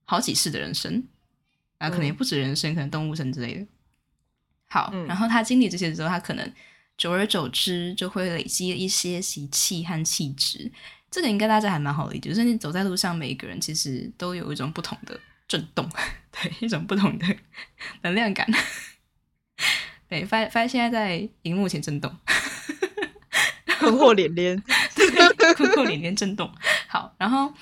[0.04, 1.04] 好几世的人生
[1.84, 3.67] 啊，可能也不止人生，可能动物生之类的。
[4.69, 6.53] 好，然后他经历这些之后，他可能
[6.97, 10.71] 久而久之就会累积一些习气和气质。
[11.11, 15.88] 这个应该大家还蛮好理解，就是你走在路上，每一个人其实都有一种不同的震动，
[16.31, 17.27] 对，一种不同的
[18.01, 18.47] 能量感。
[20.07, 22.15] 对，发发现现在在荧幕前震动。
[23.79, 24.57] 困惑连连，
[25.57, 26.49] 困惑连连震动。
[26.88, 27.53] 好，然后，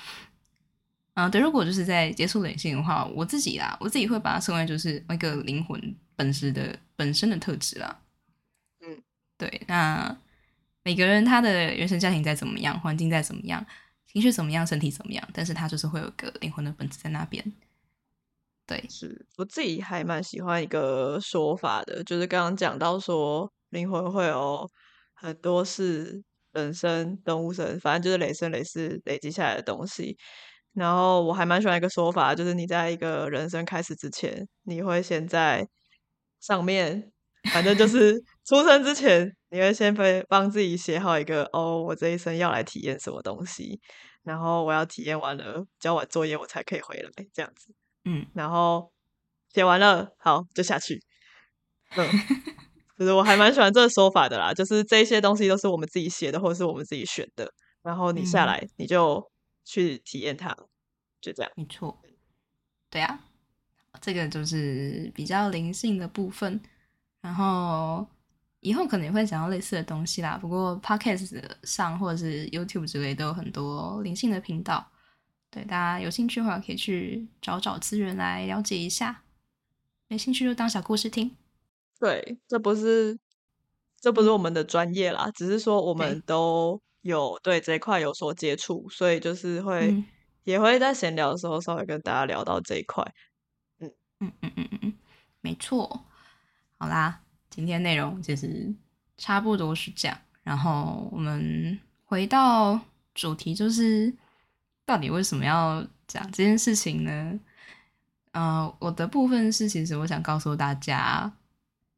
[1.14, 8.00] 嗯，对，如果就是在接触灵性的话，我自己啦，我自己会把它称为就是一个灵魂本身的本身的特质啦。
[8.80, 9.02] 嗯，
[9.36, 9.62] 对。
[9.68, 10.16] 那
[10.84, 13.64] 每个人他的原生家庭再怎么样，环境再怎么样，
[14.06, 17.44] 情绪怎么样，身体怎么样，但是他就是会有个灵魂的本质在那边。
[18.66, 24.68] 对，是我自己还蛮喜欢一个说法的，就是刚刚讲到说灵魂会有。
[25.14, 30.18] 很多是人生、动物生，反正就是累生累世累积下来的东西。
[30.74, 35.66] 然后我还蛮喜欢一个说法，就是你在一个人生开始之前，你会先在
[36.40, 37.12] 上面，
[37.52, 43.80] 反正就是 出生之前，你会先被帮自己写好一个哦，我这一生要来体验什么东西，
[44.22, 47.74] 然后我要体验完了，交完作业我才可以回来，这样子。
[48.04, 48.90] 嗯，然后
[49.52, 51.02] 写完了，好就下去。
[51.96, 52.06] 嗯。
[52.98, 57.50] 就是我还蛮喜欢这个说法的啦，就是这些东西都是我们自己写的，或者是我们自己选的，
[57.82, 59.28] 然后你下来你就
[59.64, 60.56] 去体验它，
[61.20, 61.52] 就这样。
[61.56, 61.98] 没错，
[62.90, 63.24] 对啊，
[64.00, 66.60] 这个就是比较灵性的部分。
[67.20, 68.06] 然后
[68.60, 70.36] 以后可能也会讲到类似的东西啦。
[70.36, 74.90] 不过 Podcast 上或者是 YouTube 之类都有很多灵性的频道，
[75.50, 79.22] 对大家有兴趣的话可以去找找资源来了解一下。
[80.08, 81.36] 没兴趣就当小故事听。
[82.00, 83.16] 对，这不是
[84.00, 90.02] 这不是我们的专业啦，只是说我们都有对这一块有所接触，所以就是会
[90.44, 93.04] 也会在闲聊的时候稍微跟大家聊到这一块。
[93.78, 94.94] 嗯嗯嗯嗯嗯嗯，
[95.40, 96.04] 没错。
[96.78, 98.74] 好啦，今天内容其实
[99.16, 102.80] 差不多是这样，然后我们回到
[103.14, 104.12] 主题，就是
[104.84, 107.38] 到底为什么要讲这件事情呢？
[108.32, 111.32] 嗯，我的部分是，其实我想告诉大家。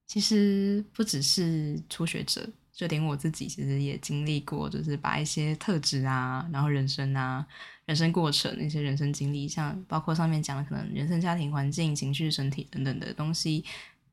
[0.07, 7.47] 其实不只是初学者，就连我自己其实也经历过，就是把一些特质啊，然后人生啊、
[7.87, 13.65] 人生过程那些人生经历，像包括上面讲的可能人生、家庭环境、情绪、身体等等的东西，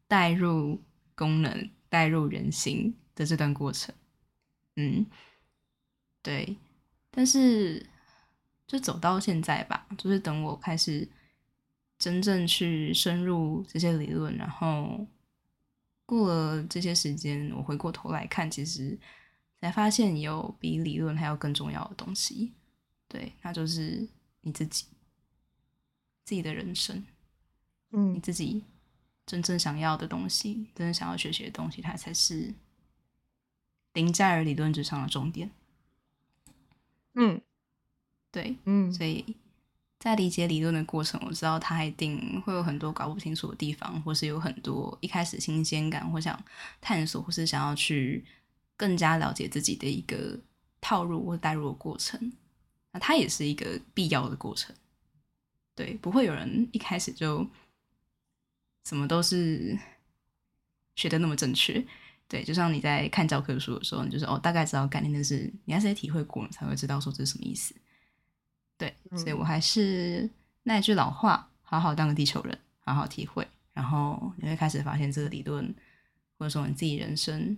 [0.08, 0.80] 带入
[1.16, 3.94] 功能、带入人心的这段过程，
[4.76, 5.06] 嗯，
[6.22, 6.56] 对，
[7.10, 7.84] 但是
[8.68, 11.10] 就走到现在吧，就是等我开始
[11.98, 15.08] 真正去深入这些理论，然后
[16.12, 19.00] 过了这些时间，我回过头来看，其实
[19.62, 22.52] 才发现有比理论还要更重要的东西。
[23.08, 24.06] 对，那就是
[24.42, 24.88] 你自己，
[26.26, 27.02] 自己的人生，
[27.92, 28.66] 嗯你自己
[29.26, 32.54] 真正想要的东西，真正想要学习的东西，它才是
[33.94, 35.50] 凌驾于理论之上的重点。
[37.14, 37.40] 嗯
[38.32, 39.38] 对，嗯所以
[40.02, 46.44] 在理解理论的过程，我知道它一定会有很多搞不清楚的地方，或是有很多一开始新鲜感，或想
[46.82, 48.26] 探索，或是想要去
[48.76, 50.40] 更加了解自己的一个
[50.82, 52.34] 套入或代入的过程。
[52.92, 54.76] 那它也是一个必要的过程。
[55.76, 57.48] 对，不会有人一开始就
[58.86, 59.78] 什么都是
[60.96, 61.86] 学的那么正确。
[62.28, 67.76] 对，就像你在看教科书的时候，你就是哦，大概知道概念，但是你还是得体会过，你才会知道说这是什么意思。
[68.82, 70.28] 对，所以我还是
[70.64, 75.72] 那一句老话：好好当个地球人，好好体会，然后你会开始发现这个理论，
[76.40, 77.56] 或者说你自己人生，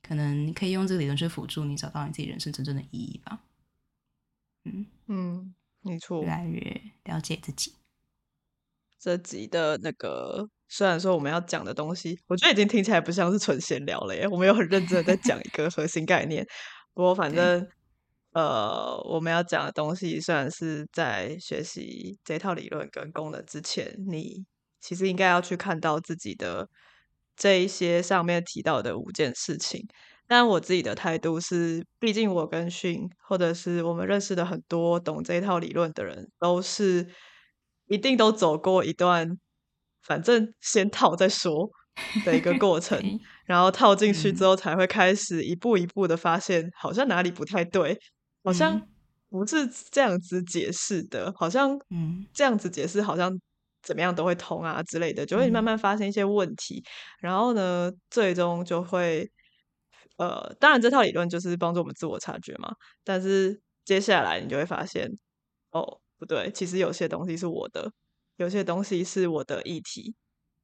[0.00, 3.40] 可能你可以用这个理论去辅助你找到你自己人生真正的意义吧。
[4.64, 6.28] 嗯，嗯，没错越。
[6.28, 7.74] 来越了解自己。
[8.98, 14.26] 这集的那个，虽然说我们要讲的东西，我觉得已经听起来不像是纯闲聊了耶。
[14.26, 16.46] 我们有很认真的在讲一个核心概念，
[16.94, 17.68] 不过反正
[18.32, 24.44] 呃，我们要讲的东西，虽然是在学习这套理论跟功能之前，你
[24.80, 26.68] 其实应该要去看到自己的
[27.36, 29.84] 这一些上面提到的五件事情。
[30.28, 37.08] 但我自己的态度是，毕竟我跟训，或者是我们认识的很多懂这一套理论的人，都是
[37.86, 39.28] 一定都走过一段，
[40.02, 41.68] 反正先套再说
[42.24, 43.02] 的一个过程。
[43.44, 47.98] 然后套进去之嗯后，才会开始一步一步的发现，好像哪里不太对，
[48.42, 48.88] 好像嗯
[49.28, 53.30] 不是这样子解释的，好像嗯这样子解释好像
[53.82, 56.82] 怎么样都会通啊之类的，就会慢嗯慢发现一些问题。
[57.20, 59.30] 然后呢，最终就会，
[60.16, 62.72] 呃，当然这套理论就是帮助我们自我察觉嘛，
[63.04, 65.08] 但是接下来你就会发现，
[65.70, 67.90] 哦，不对，其实有些东西是我的，
[68.36, 70.14] 有些东西是我的议题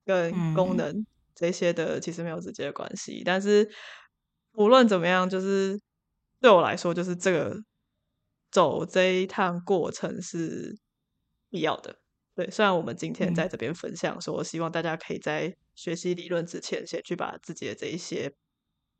[0.04, 1.06] 跟功嗯能。
[1.38, 3.68] 这些的其实没有直接的关系，但是
[4.54, 5.78] 无论怎么样，就是
[6.40, 7.56] 对我来说，就是这个
[8.50, 10.76] 走这一趟过程是
[11.50, 11.96] 必要的。
[12.34, 18.30] 对，虽然我们今天在嗯这边分享说，希望大家可以在学习理论之前，先去把自己的这一些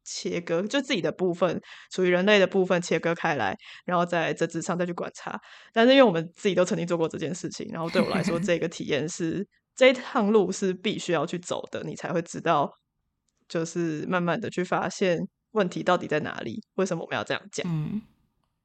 [0.05, 1.61] 切割，就自己的部分，
[1.93, 5.39] 属于人类的部分切割开来，然后在这之上再去观察。
[5.73, 12.73] 但是因为我们自己都曾经做过这件事情，然后对我来说， 这个体验是这一趟路是必须要去走的，你才会知道，
[13.47, 15.19] 就是慢慢的去发现
[15.57, 17.67] 问题到底在哪里，为什么我们要这样讲？
[17.67, 18.03] 嗯，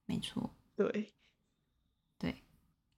[0.06, 0.54] 没错。
[0.76, 1.14] 对，
[2.20, 2.36] 对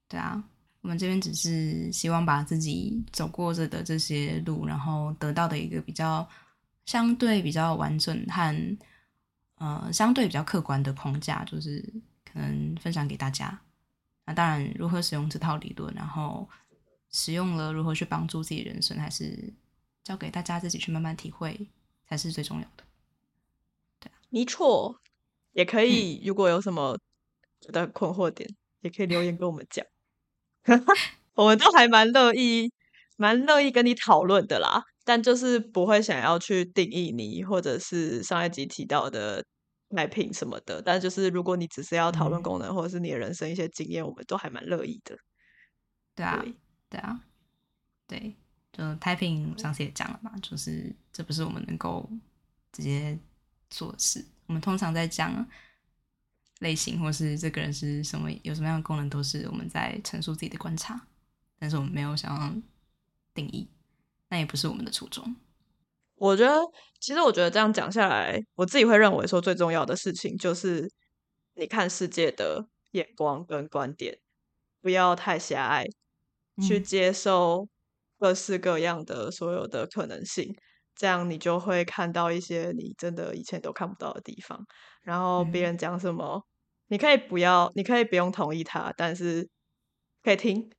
[0.10, 0.44] 对啊，
[0.82, 6.28] 我们这边只是希望把自己走过着的这些路，然后得到的一个比较
[6.86, 8.78] 相对比较完整和
[9.56, 11.80] 呃相对比较客观的框架，就是
[12.26, 13.62] 可能分享给大家。
[14.26, 16.50] 那当然，如何使用这套理论，然后
[17.12, 19.54] 使用了如何去帮助自己人生，还是
[20.04, 21.68] 交给大家自己去慢慢体会，
[22.08, 22.83] 才是最重要的。
[24.34, 25.00] 没错，
[25.52, 26.24] 也可以。
[26.26, 26.98] 如果有什么
[27.62, 28.50] 觉得困惑点，
[28.82, 29.86] 也可以留言跟我们讲，
[31.36, 32.72] 我们都还蛮乐意、
[33.16, 34.82] 蛮乐意跟你讨论的啦。
[35.06, 39.46] 但就是不会想要去定义你，或者是上一集提到的
[39.90, 40.82] 卖品什么的。
[40.82, 45.16] 但就是如果你只是要讨论嗯功能，或者是你的人生一些经验，我们都还蛮乐意的。
[46.16, 46.56] 对啊，对
[46.90, 47.22] 对啊，
[48.08, 48.36] 对，
[48.72, 52.10] 就 typing 上次也讲了嘛，就是这不是我们能够
[52.72, 53.20] 直接
[53.74, 54.24] 做事。
[54.46, 55.46] 我们通常在讲
[56.60, 61.08] 类型，或是这个人是什么有什么样的功能，都是我们在陈述自己的观察，
[61.58, 62.54] 但是我们没有想要
[63.34, 63.68] 定义，
[64.30, 65.36] 那也不是我们的初衷。
[66.16, 66.62] 我觉得，
[67.00, 70.90] 其实我觉得这样讲下来，我自己会认为说最重要的事情就是
[71.56, 74.20] 你看世界的眼光跟观点
[74.82, 75.86] 不要太狭隘，
[76.62, 77.68] 去嗯接受
[78.20, 80.56] 各式各样的所有的可能性，
[80.96, 84.66] 这样你就会看到一些你真的以前都看不到的地方。
[85.02, 86.46] 然后别嗯人讲什么，
[86.88, 89.50] 你可以不要，你可以不用同意他，但是
[90.24, 90.70] 可以听，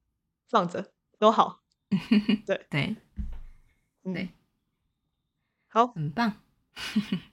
[0.48, 1.60] 放着都好。
[2.46, 2.96] 对对，
[4.04, 4.28] 嗯对，
[5.68, 5.86] 好。
[5.88, 6.40] 很棒。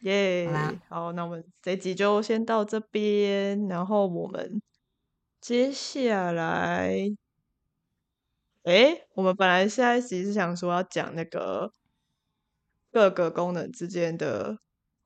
[0.00, 0.48] 耶、
[0.88, 4.62] 好那我们这集就先到这边，然后我们
[5.40, 7.08] 接下来，
[8.64, 11.72] 诶，我们本来下一集是想说要讲那个
[12.96, 14.56] 各个功能之间的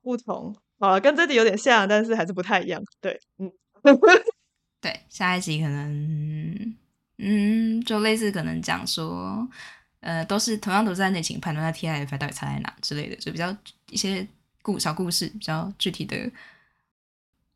[0.01, 2.81] 不同，好了，跟这题有点像，但是还是不太一样。
[3.01, 3.51] 对，嗯，
[4.79, 6.73] 对，下一集可能，
[7.17, 9.45] 嗯，就类似可能讲说，
[9.99, 13.53] 呃，都是同样都是在内情判断，那 T I F 到底差在哪之类的，就比较
[13.89, 14.25] 一些
[14.61, 16.31] 故小故事，比较具体的，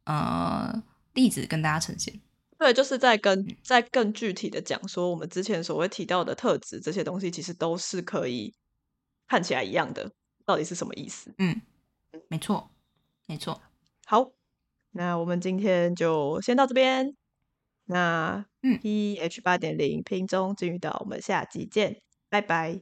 [0.04, 0.84] 呃，
[1.14, 2.14] 例子跟大家呈现。
[2.58, 8.54] 对，就是在跟在更具体的讲说，我们之前所谓提到的特质这些东西，其实都是可以
[9.30, 10.12] 看起来一样的，
[10.46, 11.34] 到底是什么意思？
[11.38, 11.62] 嗯，
[12.28, 12.70] 没错，
[13.28, 13.62] 没错。
[14.06, 14.32] 好，
[14.92, 17.16] 那我们今天就先到这边。
[17.88, 22.82] 那嗯，PH 八点零拼中金鱼岛，我们下集见，拜拜。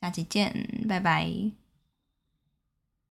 [0.00, 1.67] 下期见，拜拜。